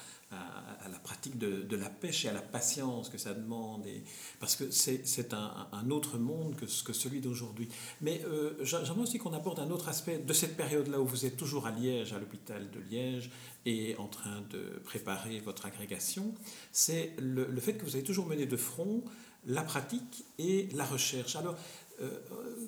la 0.88 0.98
pratique 0.98 1.38
de, 1.38 1.76
la 1.76 1.90
pêche 1.90 2.24
et 2.24 2.28
à 2.28 2.32
la 2.32 2.42
patience 2.42 3.08
que 3.08 3.18
ça 3.18 3.34
demande, 3.34 3.84
et, 3.86 4.04
parce 4.38 4.54
que 4.54 4.70
c'est 4.70 5.34
un, 5.34 5.90
autre 5.90 6.18
monde 6.18 6.54
que, 6.56 6.66
celui 6.66 7.20
d'aujourd'hui. 7.20 7.68
Mais 8.00 8.22
euh, 8.24 8.52
j'aimerais 8.62 9.02
aussi 9.02 9.18
qu'on 9.18 9.32
aborde 9.32 9.58
un 9.58 9.70
autre 9.70 9.88
aspect 9.88 10.18
de 10.18 10.32
cette 10.32 10.56
période-là 10.56 11.00
où 11.00 11.06
vous 11.06 11.26
êtes 11.26 11.36
toujours 11.36 11.66
à 11.66 11.72
Liège, 11.72 12.12
à 12.12 12.18
l'hôpital 12.18 12.70
de 12.70 12.80
Liège, 12.80 13.30
et 13.66 13.96
en 13.96 14.06
train 14.06 14.42
de 14.50 14.80
préparer 14.84 15.40
votre 15.40 15.66
agrégation, 15.66 16.34
c'est 16.72 17.14
le, 17.18 17.44
fait 17.60 17.74
que 17.74 17.84
vous 17.84 17.94
avez 17.94 18.04
toujours 18.04 18.26
mené 18.26 18.46
de 18.46 18.56
front 18.56 19.04
la 19.46 19.62
pratique 19.62 20.24
et 20.38 20.68
la 20.74 20.84
recherche. 20.84 21.36
Alors, 21.36 21.56
euh, 22.02 22.08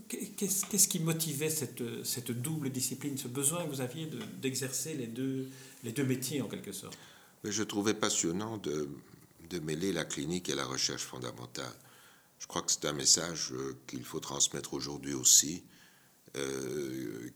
qu'est-ce 0.08 0.88
qui 0.88 1.00
motivait 1.00 1.48
cette, 1.48 2.30
double 2.30 2.70
discipline, 2.70 3.16
ce 3.16 3.28
besoin 3.28 3.64
que 3.64 3.70
vous 3.70 3.80
aviez 3.80 4.08
d'exercer 4.40 4.94
les, 4.94 5.06
deux, 5.06 6.04
métiers 6.04 6.42
en 6.42 6.48
quelque 6.48 6.72
sorte? 6.72 6.98
Je 7.44 7.62
trouvais 7.62 7.94
passionnant 7.94 8.58
de, 8.58 8.88
mêler 9.62 9.92
la 9.92 10.04
clinique 10.04 10.48
et 10.48 10.54
la 10.54 10.64
recherche 10.64 11.04
fondamentale. 11.04 11.74
Je 12.38 12.46
crois 12.46 12.62
que 12.62 12.72
c'est 12.72 12.86
un 12.86 12.94
message 12.94 13.52
euh, 13.52 13.76
qu'il 13.86 14.02
faut 14.02 14.20
transmettre 14.20 14.74
aujourd'hui 14.74 15.12
aussi, 15.12 15.62
euh, 16.36 17.30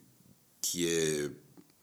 qui 0.63 0.87
est 0.87 1.31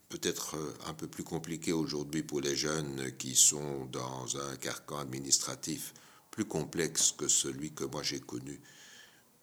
peut-être 0.10 0.56
un 0.88 0.94
peu 0.94 1.08
plus 1.08 1.24
compliqué 1.24 1.72
aujourd'hui 1.72 2.24
pour 2.24 2.42
les 2.42 2.56
jeunes 2.56 3.16
qui 3.18 3.36
sont 3.36 3.86
dans 3.86 4.38
un 4.38 4.56
carcan 4.58 4.98
administratif 4.98 5.94
plus 6.32 6.46
complexe 6.46 7.12
que 7.12 7.28
celui 7.28 7.72
que 7.72 7.84
moi 7.84 8.04
j'ai 8.04 8.20
connu. 8.20 8.60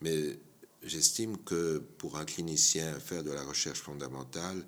Mais 0.00 0.38
j'estime 0.82 1.36
que 1.38 1.78
pour 1.98 2.18
un 2.18 2.24
clinicien, 2.24 2.98
faire 3.00 3.22
de 3.22 3.30
la 3.30 3.44
recherche 3.44 3.80
fondamentale 3.80 4.64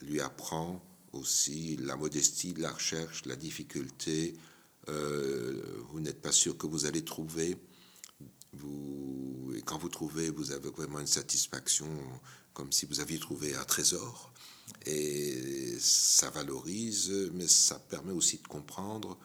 lui 0.00 0.20
apprend 0.20 0.82
aussi 1.12 1.76
la 1.76 1.96
modestie 1.96 2.52
de 2.52 2.62
la 2.62 2.72
recherche, 2.72 3.24
la 3.24 3.36
difficulté. 3.36 4.36
Euh, 4.88 5.62
vous 5.90 6.00
n'êtes 6.00 6.20
pas 6.20 6.32
sûr 6.32 6.56
que 6.56 6.66
vous 6.66 6.86
allez 6.86 7.04
trouver. 7.04 7.56
Et 8.54 9.62
quand 9.62 9.78
vous 9.78 9.88
trouvez, 9.88 10.30
vous 10.30 10.52
avez 10.52 10.70
vraiment 10.70 11.00
une 11.00 11.06
satisfaction 11.06 11.88
comme 12.52 12.72
si 12.72 12.86
vous 12.86 13.00
aviez 13.00 13.18
trouvé 13.18 13.54
un 13.54 13.64
trésor. 13.64 14.32
Et 14.86 15.76
ça 15.80 16.30
valorise, 16.30 17.30
mais 17.32 17.46
ça 17.46 17.78
permet 17.78 18.12
aussi 18.12 18.38
de 18.38 18.46
comprendre 18.46 19.18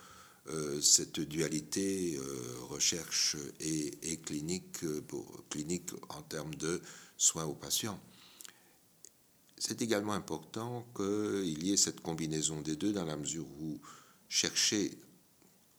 euh, 0.50 0.82
cette 0.82 1.22
dualité 1.22 2.18
euh, 2.18 2.56
recherche 2.64 3.38
et, 3.62 4.18
clinique, 4.18 4.84
euh, 4.84 5.02
clinique 5.50 5.92
en 6.10 6.22
termes 6.22 6.54
de 6.56 6.82
soins 7.16 7.46
aux 7.46 7.56
patients. 7.56 8.00
C'est 9.58 9.82
également 9.82 10.12
important 10.12 10.86
qu'il 10.98 11.64
y 11.64 11.72
ait 11.72 11.78
cette 11.78 12.02
combinaison 12.02 12.60
des 12.60 12.76
deux 12.76 12.92
dans 12.92 13.06
la 13.06 13.16
mesure 13.16 13.48
où 13.62 13.80
chercher 14.28 14.98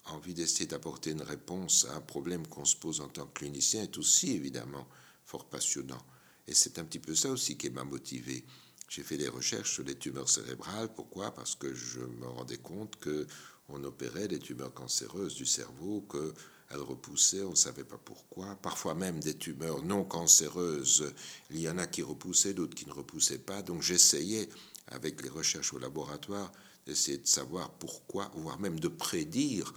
envie 0.06 0.32
d'essayer 0.32 0.66
d'apporter 0.66 1.10
une 1.10 1.22
réponse 1.22 1.86
à 1.90 1.96
un 1.96 2.00
problème 2.00 2.46
qu'on 2.46 2.64
se 2.64 2.76
pose 2.76 3.02
en 3.02 3.08
tant 3.08 3.26
que 3.26 3.40
clinicien 3.40 3.82
est 3.82 3.98
aussi 3.98 4.32
évidemment 4.32 4.86
fort 5.26 5.46
passionnant. 5.48 6.02
Et 6.46 6.54
c'est 6.54 6.78
un 6.78 6.84
petit 6.84 6.98
peu 6.98 7.14
ça 7.14 7.30
aussi 7.30 7.58
qui 7.58 7.68
m'a 7.68 7.84
motivé. 7.84 8.44
J'ai 8.88 9.02
fait 9.02 9.16
des 9.16 9.28
recherches 9.28 9.74
sur 9.74 9.84
les 9.84 9.96
tumeurs 9.96 10.28
cérébrales. 10.28 10.92
Pourquoi? 10.94 11.34
Parce 11.34 11.54
que 11.54 11.74
je 11.74 12.00
me 12.00 12.26
rendais 12.26 12.58
compte 12.58 12.96
que 12.96 13.26
on 13.68 13.82
opérait 13.84 14.28
des 14.28 14.38
tumeurs 14.38 14.74
cancéreuses 14.74 15.34
du 15.34 15.46
cerveau 15.46 16.02
que 16.02 16.34
elles 16.70 16.80
repoussaient, 16.80 17.42
on 17.42 17.50
ne 17.50 17.56
savait 17.56 17.84
pas 17.84 17.98
pourquoi. 18.02 18.56
Parfois 18.56 18.94
même 18.94 19.20
des 19.20 19.34
tumeurs 19.34 19.82
non 19.82 20.04
cancéreuses, 20.04 21.12
il 21.50 21.60
y 21.60 21.68
en 21.68 21.78
a 21.78 21.86
qui 21.86 22.02
repoussaient, 22.02 22.54
d'autres 22.54 22.74
qui 22.74 22.86
ne 22.86 22.92
repoussaient 22.92 23.38
pas. 23.38 23.62
Donc 23.62 23.82
j'essayais, 23.82 24.48
avec 24.88 25.22
les 25.22 25.28
recherches 25.28 25.72
au 25.72 25.78
laboratoire, 25.78 26.50
d'essayer 26.86 27.18
de 27.18 27.26
savoir 27.26 27.70
pourquoi, 27.70 28.30
voire 28.34 28.58
même 28.58 28.80
de 28.80 28.88
prédire 28.88 29.72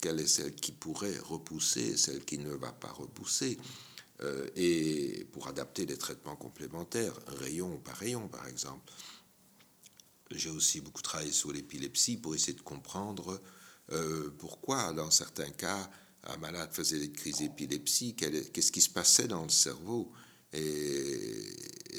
quelle 0.00 0.20
est 0.20 0.26
celle 0.26 0.54
qui 0.54 0.72
pourrait 0.72 1.18
repousser 1.18 1.96
celle 1.96 2.24
qui 2.24 2.38
ne 2.38 2.54
va 2.54 2.72
pas 2.72 2.90
repousser. 2.90 3.58
Euh, 4.22 4.46
et 4.56 5.26
pour 5.32 5.48
adapter 5.48 5.86
les 5.86 5.96
traitements 5.96 6.36
complémentaires, 6.36 7.14
rayon 7.26 7.78
par 7.78 7.96
rayon 7.96 8.28
par 8.28 8.46
exemple. 8.48 8.92
J'ai 10.30 10.50
aussi 10.50 10.80
beaucoup 10.80 11.02
travaillé 11.02 11.32
sur 11.32 11.52
l'épilepsie 11.52 12.16
pour 12.16 12.34
essayer 12.34 12.52
de 12.52 12.60
comprendre 12.60 13.40
euh, 13.92 14.30
pourquoi, 14.38 14.92
dans 14.92 15.10
certains 15.10 15.50
cas, 15.50 15.90
un 16.24 16.36
malade 16.36 16.70
faisait 16.72 17.00
des 17.00 17.10
crises 17.10 17.38
d'épilepsie, 17.38 18.14
qu'est-ce 18.14 18.70
qui 18.70 18.80
se 18.80 18.90
passait 18.90 19.26
dans 19.26 19.42
le 19.42 19.48
cerveau. 19.48 20.12
Et, 20.52 21.46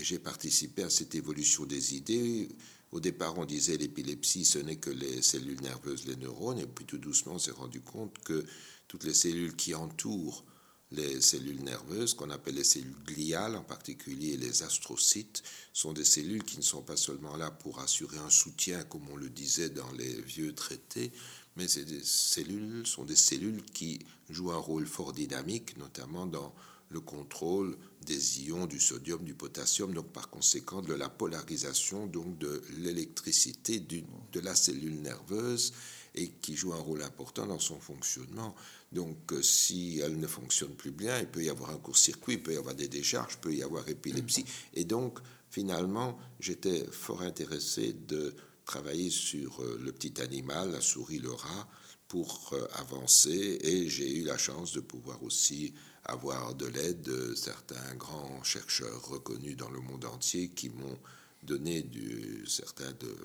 j'ai 0.02 0.20
participé 0.20 0.84
à 0.84 0.90
cette 0.90 1.14
évolution 1.16 1.66
des 1.66 1.96
idées. 1.96 2.50
Au 2.92 3.00
départ, 3.00 3.38
on 3.38 3.46
disait 3.46 3.78
l'épilepsie, 3.78 4.46
ce 4.46 4.60
n'est 4.60 4.78
que 4.78 4.90
les 4.90 5.22
cellules 5.22 5.62
nerveuses, 5.62 6.08
les 6.08 6.16
neurones, 6.16 6.60
et 6.60 6.66
puis 6.66 6.86
tout 6.86 6.98
doucement, 6.98 7.34
on 7.34 7.40
s'est 7.40 7.52
rendu 7.52 7.82
compte 7.82 8.18
que 8.20 8.46
toutes 8.88 9.04
les 9.04 9.14
cellules 9.14 9.56
qui 9.56 9.76
entourent 9.76 10.46
les 10.92 11.22
cellules 11.22 11.64
nerveuses, 11.64 12.14
qu'on 12.14 12.30
appelle 12.30 12.56
les 12.56 12.64
cellules 12.64 12.96
gliales, 13.06 13.56
en 13.56 13.64
particulier 13.64 14.38
les 14.38 14.64
astrocytes, 14.64 15.42
sont 15.74 15.94
des 15.94 16.06
cellules 16.06 16.44
qui 16.44 16.58
ne 16.58 16.64
sont 16.64 16.82
pas 16.82 16.98
seulement 16.98 17.38
là 17.38 17.50
pour 17.50 17.80
assurer 17.80 18.18
un 18.18 18.30
soutien, 18.30 18.84
comme 18.84 19.08
on 19.10 19.16
le 19.16 19.30
disait 19.30 19.70
dans 19.70 19.92
les 19.94 20.22
vieux 20.22 20.54
traités, 20.54 21.12
mais 21.56 21.68
ces 21.68 21.86
cellules 22.04 22.86
sont 22.86 23.06
des 23.06 23.16
cellules 23.16 23.64
qui 23.64 24.00
jouent 24.30 24.52
un 24.52 24.58
rôle 24.58 24.86
fort 24.86 25.14
dynamique, 25.14 25.78
notamment 25.78 26.26
dans 26.26 26.54
le 26.90 27.00
contrôle 27.00 27.78
des 28.06 28.44
ions 28.44 28.66
du 28.66 28.80
sodium, 28.80 29.24
du 29.24 29.34
potassium, 29.34 29.94
donc 29.94 30.12
par 30.12 30.30
conséquent 30.30 30.82
de 30.82 30.94
la 30.94 31.10
polarisation 31.10 32.06
donc 32.06 32.38
de 32.38 32.62
l'électricité 32.80 33.80
de 33.80 34.40
la 34.40 34.56
cellule 34.56 35.02
nerveuse 35.02 35.74
et 36.16 36.30
qui 36.30 36.56
joue 36.56 36.74
un 36.74 36.80
rôle 36.80 37.04
important 37.04 37.48
dans 37.48 37.60
son 37.60 37.80
fonctionnement. 37.80 38.56
Donc 38.92 39.32
euh, 39.32 39.42
si 39.42 40.00
elle 40.00 40.20
ne 40.20 40.28
fonctionne 40.28 40.76
plus 40.76 40.92
bien, 40.92 41.20
il 41.20 41.28
peut 41.28 41.44
y 41.44 41.50
avoir 41.50 41.70
un 41.70 41.78
court-circuit, 41.78 42.36
il 42.36 42.44
peut 42.44 42.54
y 42.54 42.58
avoir 42.58 42.76
des 42.76 42.88
décharges, 42.88 43.34
il 43.36 43.40
peut 43.40 43.54
y 43.54 43.64
avoir 43.64 43.88
épilepsie. 43.88 44.46
Et 44.74 44.84
donc 44.84 45.20
finalement, 45.50 46.18
j'étais 46.40 46.86
fort 46.92 47.22
intéressé 47.22 47.94
de 47.94 48.36
travailler 48.66 49.10
sur 49.10 49.62
euh, 49.62 49.80
le 49.82 49.92
petit 49.92 50.22
animal, 50.22 50.72
la 50.72 50.82
souris, 50.82 51.20
le 51.20 51.32
rat, 51.32 51.68
pour 52.08 52.50
euh, 52.52 52.68
avancer 52.74 53.58
et 53.62 53.88
j'ai 53.88 54.18
eu 54.20 54.24
la 54.26 54.38
chance 54.38 54.74
de 54.74 54.82
pouvoir 54.82 55.24
aussi 55.24 55.74
avoir 56.04 56.54
de 56.56 56.66
l'aide 56.66 57.02
de 57.02 57.34
certains 57.36 57.96
grands 57.96 58.44
chercheurs 58.44 59.08
reconnus 59.08 59.56
dans 59.56 59.70
le 59.70 59.80
monde 59.80 60.04
entier 60.04 60.50
qui 60.50 60.70
m'ont 60.70 61.00
donné 61.44 61.84
du, 61.84 62.44
certain 62.48 62.92
de, 63.00 63.16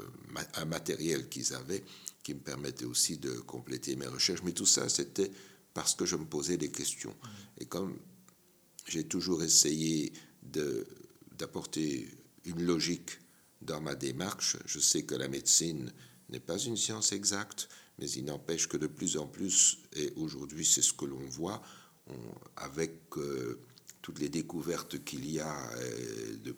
un 0.55 0.65
matériel 0.67 1.29
qu'ils 1.29 1.53
avaient 1.55 1.83
qui 2.23 2.35
me 2.35 2.41
permettait 2.41 2.85
aussi 2.85 3.19
de 3.19 3.33
compléter 3.33 3.97
mes 3.97 4.07
recherches. 4.07 4.43
Mais 4.45 4.53
tout 4.53 4.67
ça, 4.67 4.89
c'était 4.89 5.31
parce 5.77 5.95
que 5.95 6.07
je 6.07 6.17
me 6.17 6.25
posais 6.25 6.57
des 6.57 6.71
questions. 6.71 7.15
Et 7.59 7.67
comme 7.67 7.99
j'ai 8.87 9.05
toujours 9.05 9.43
essayé 9.43 10.11
d'apporter 10.43 12.09
une 12.47 12.65
logique 12.65 13.19
dans 13.61 13.83
ma 13.83 13.95
démarche, 13.95 14.57
je 14.65 14.81
sais 14.81 15.03
que 15.03 15.15
la 15.15 15.29
médecine 15.29 15.93
n'est 16.31 16.41
pas 16.41 16.57
une 16.57 16.79
science 16.79 17.13
exacte, 17.13 17.69
mais 17.99 18.11
il 18.11 18.25
n'empêche 18.25 18.69
que 18.69 18.79
de 18.79 18.87
plus 18.87 19.19
en 19.19 19.27
plus, 19.27 19.77
et 19.95 20.15
aujourd'hui 20.17 20.65
c'est 20.65 20.81
ce 20.81 20.95
que 20.95 21.05
l'on 21.05 21.27
voit, 21.29 21.63
avec 22.57 22.99
euh, 23.19 23.61
toutes 24.01 24.19
les 24.19 24.31
découvertes 24.31 25.05
qu'il 25.05 25.31
y 25.31 25.41
a, 25.41 25.71
et, 25.83 26.51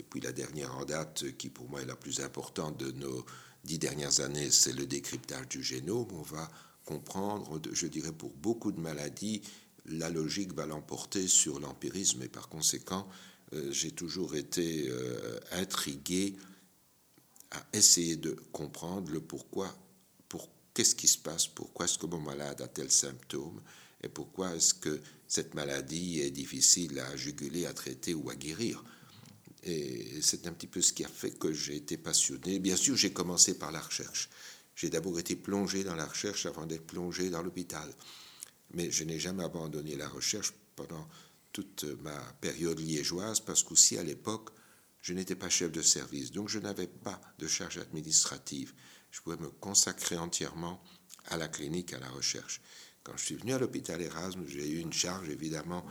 et, 0.00 0.02
puis 0.02 0.20
la 0.20 0.32
dernière 0.32 0.74
en 0.74 0.84
date, 0.84 1.36
qui 1.36 1.48
pour 1.48 1.70
moi 1.70 1.80
est 1.80 1.86
la 1.86 1.94
plus 1.94 2.18
importante 2.18 2.76
de 2.78 2.90
nos 2.90 3.24
dix 3.62 3.78
dernières 3.78 4.18
années, 4.18 4.50
c'est 4.50 4.72
le 4.72 4.86
décryptage 4.86 5.46
du 5.46 5.62
génome, 5.62 6.08
on 6.10 6.22
va 6.22 6.50
comprendre, 6.84 7.60
je 7.72 7.86
dirais 7.86 8.12
pour 8.12 8.32
beaucoup 8.34 8.72
de 8.72 8.80
maladies, 8.80 9.42
la 9.86 10.10
logique 10.10 10.52
va 10.54 10.66
l'emporter 10.66 11.28
sur 11.28 11.60
l'empirisme, 11.60 12.22
et 12.22 12.28
par 12.28 12.48
conséquent, 12.48 13.08
euh, 13.52 13.70
j'ai 13.70 13.90
toujours 13.90 14.34
été 14.34 14.88
euh, 14.88 15.38
intrigué 15.52 16.36
à 17.50 17.64
essayer 17.72 18.16
de 18.16 18.32
comprendre 18.52 19.12
le 19.12 19.20
pourquoi, 19.20 19.74
pour 20.28 20.48
qu'est-ce 20.72 20.94
qui 20.94 21.08
se 21.08 21.18
passe, 21.18 21.46
pourquoi 21.46 21.84
est-ce 21.84 21.98
que 21.98 22.06
mon 22.06 22.20
malade 22.20 22.60
a 22.60 22.68
tel 22.68 22.90
symptôme, 22.90 23.60
et 24.02 24.08
pourquoi 24.08 24.54
est-ce 24.54 24.74
que 24.74 25.00
cette 25.28 25.54
maladie 25.54 26.20
est 26.20 26.30
difficile 26.30 26.98
à 26.98 27.16
juguler, 27.16 27.66
à 27.66 27.72
traiter 27.72 28.14
ou 28.14 28.28
à 28.30 28.34
guérir. 28.34 28.84
Et 29.62 30.20
c'est 30.20 30.46
un 30.46 30.52
petit 30.52 30.66
peu 30.66 30.82
ce 30.82 30.92
qui 30.92 31.04
a 31.04 31.08
fait 31.08 31.30
que 31.30 31.52
j'ai 31.52 31.76
été 31.76 31.96
passionné. 31.96 32.58
Bien 32.58 32.76
sûr, 32.76 32.96
j'ai 32.96 33.12
commencé 33.12 33.58
par 33.58 33.72
la 33.72 33.80
recherche. 33.80 34.28
J'ai 34.74 34.90
d'abord 34.90 35.18
été 35.18 35.36
plongé 35.36 35.84
dans 35.84 35.94
la 35.94 36.06
recherche 36.06 36.46
avant 36.46 36.66
d'être 36.66 36.86
plongé 36.86 37.30
dans 37.30 37.42
l'hôpital. 37.42 37.88
Mais 38.72 38.90
je 38.90 39.04
n'ai 39.04 39.20
jamais 39.20 39.44
abandonné 39.44 39.96
la 39.96 40.08
recherche 40.08 40.52
pendant 40.74 41.08
toute 41.52 41.84
ma 42.02 42.18
période 42.40 42.80
liégeoise, 42.80 43.40
parce 43.40 43.62
qu'aussi 43.62 43.96
à 43.96 44.02
l'époque, 44.02 44.50
je 45.00 45.12
n'étais 45.12 45.36
pas 45.36 45.48
chef 45.48 45.70
de 45.70 45.82
service, 45.82 46.32
donc 46.32 46.48
je 46.48 46.58
n'avais 46.58 46.88
pas 46.88 47.20
de 47.38 47.46
charge 47.46 47.78
administrative. 47.78 48.72
Je 49.10 49.20
pouvais 49.20 49.36
me 49.36 49.48
consacrer 49.48 50.16
entièrement 50.16 50.82
à 51.26 51.36
la 51.36 51.46
clinique, 51.46 51.92
à 51.92 51.98
la 51.98 52.08
recherche. 52.08 52.60
Quand 53.04 53.16
je 53.16 53.24
suis 53.24 53.34
venu 53.36 53.52
à 53.52 53.58
l'hôpital 53.58 54.00
Erasme, 54.00 54.44
j'ai 54.46 54.66
eu 54.66 54.78
une 54.78 54.92
charge 54.92 55.28
évidemment 55.28 55.84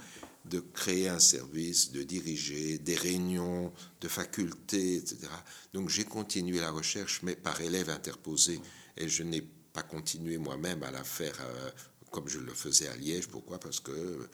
de 0.46 0.60
créer 0.60 1.08
un 1.08 1.20
service, 1.20 1.92
de 1.92 2.04
diriger 2.04 2.78
des 2.78 2.96
réunions 2.96 3.72
de 4.02 4.08
facultés, 4.08 4.98
etc. 4.98 5.28
Donc 5.74 5.90
j'ai 5.90 6.04
continué 6.04 6.60
la 6.60 6.72
recherche, 6.72 7.22
mais 7.24 7.36
par 7.36 7.60
élève 7.62 7.90
interposé, 7.90 8.60
et 8.98 9.08
je 9.08 9.24
n'ai 9.24 9.42
pas 9.72 9.84
continué 9.84 10.38
moi-même 10.38 10.84
à 10.84 10.92
la 10.92 11.04
faire 11.04 11.36
euh, 11.42 11.70
comme 12.12 12.28
je 12.28 12.40
le 12.40 12.54
faisais 12.54 12.88
à 12.88 12.96
Liège. 12.96 13.28
Pourquoi? 13.28 13.60
Parce 13.60 13.80
que 13.80 14.30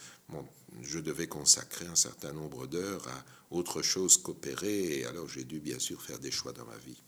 je 0.81 0.99
devais 0.99 1.27
consacrer 1.27 1.85
un 1.85 1.95
certain 1.95 2.33
nombre 2.33 2.67
d'heures 2.67 3.07
à 3.07 3.25
autre 3.51 3.81
chose 3.81 4.17
qu'opérer, 4.17 4.99
et 4.99 5.05
alors 5.05 5.27
j'ai 5.29 5.45
dû 5.45 5.59
bien 5.59 5.79
sûr 5.79 6.01
faire 6.01 6.19
des 6.19 6.31
choix 6.31 6.51
dans 6.51 6.65
ma 6.65 6.77
vie. 6.77 7.01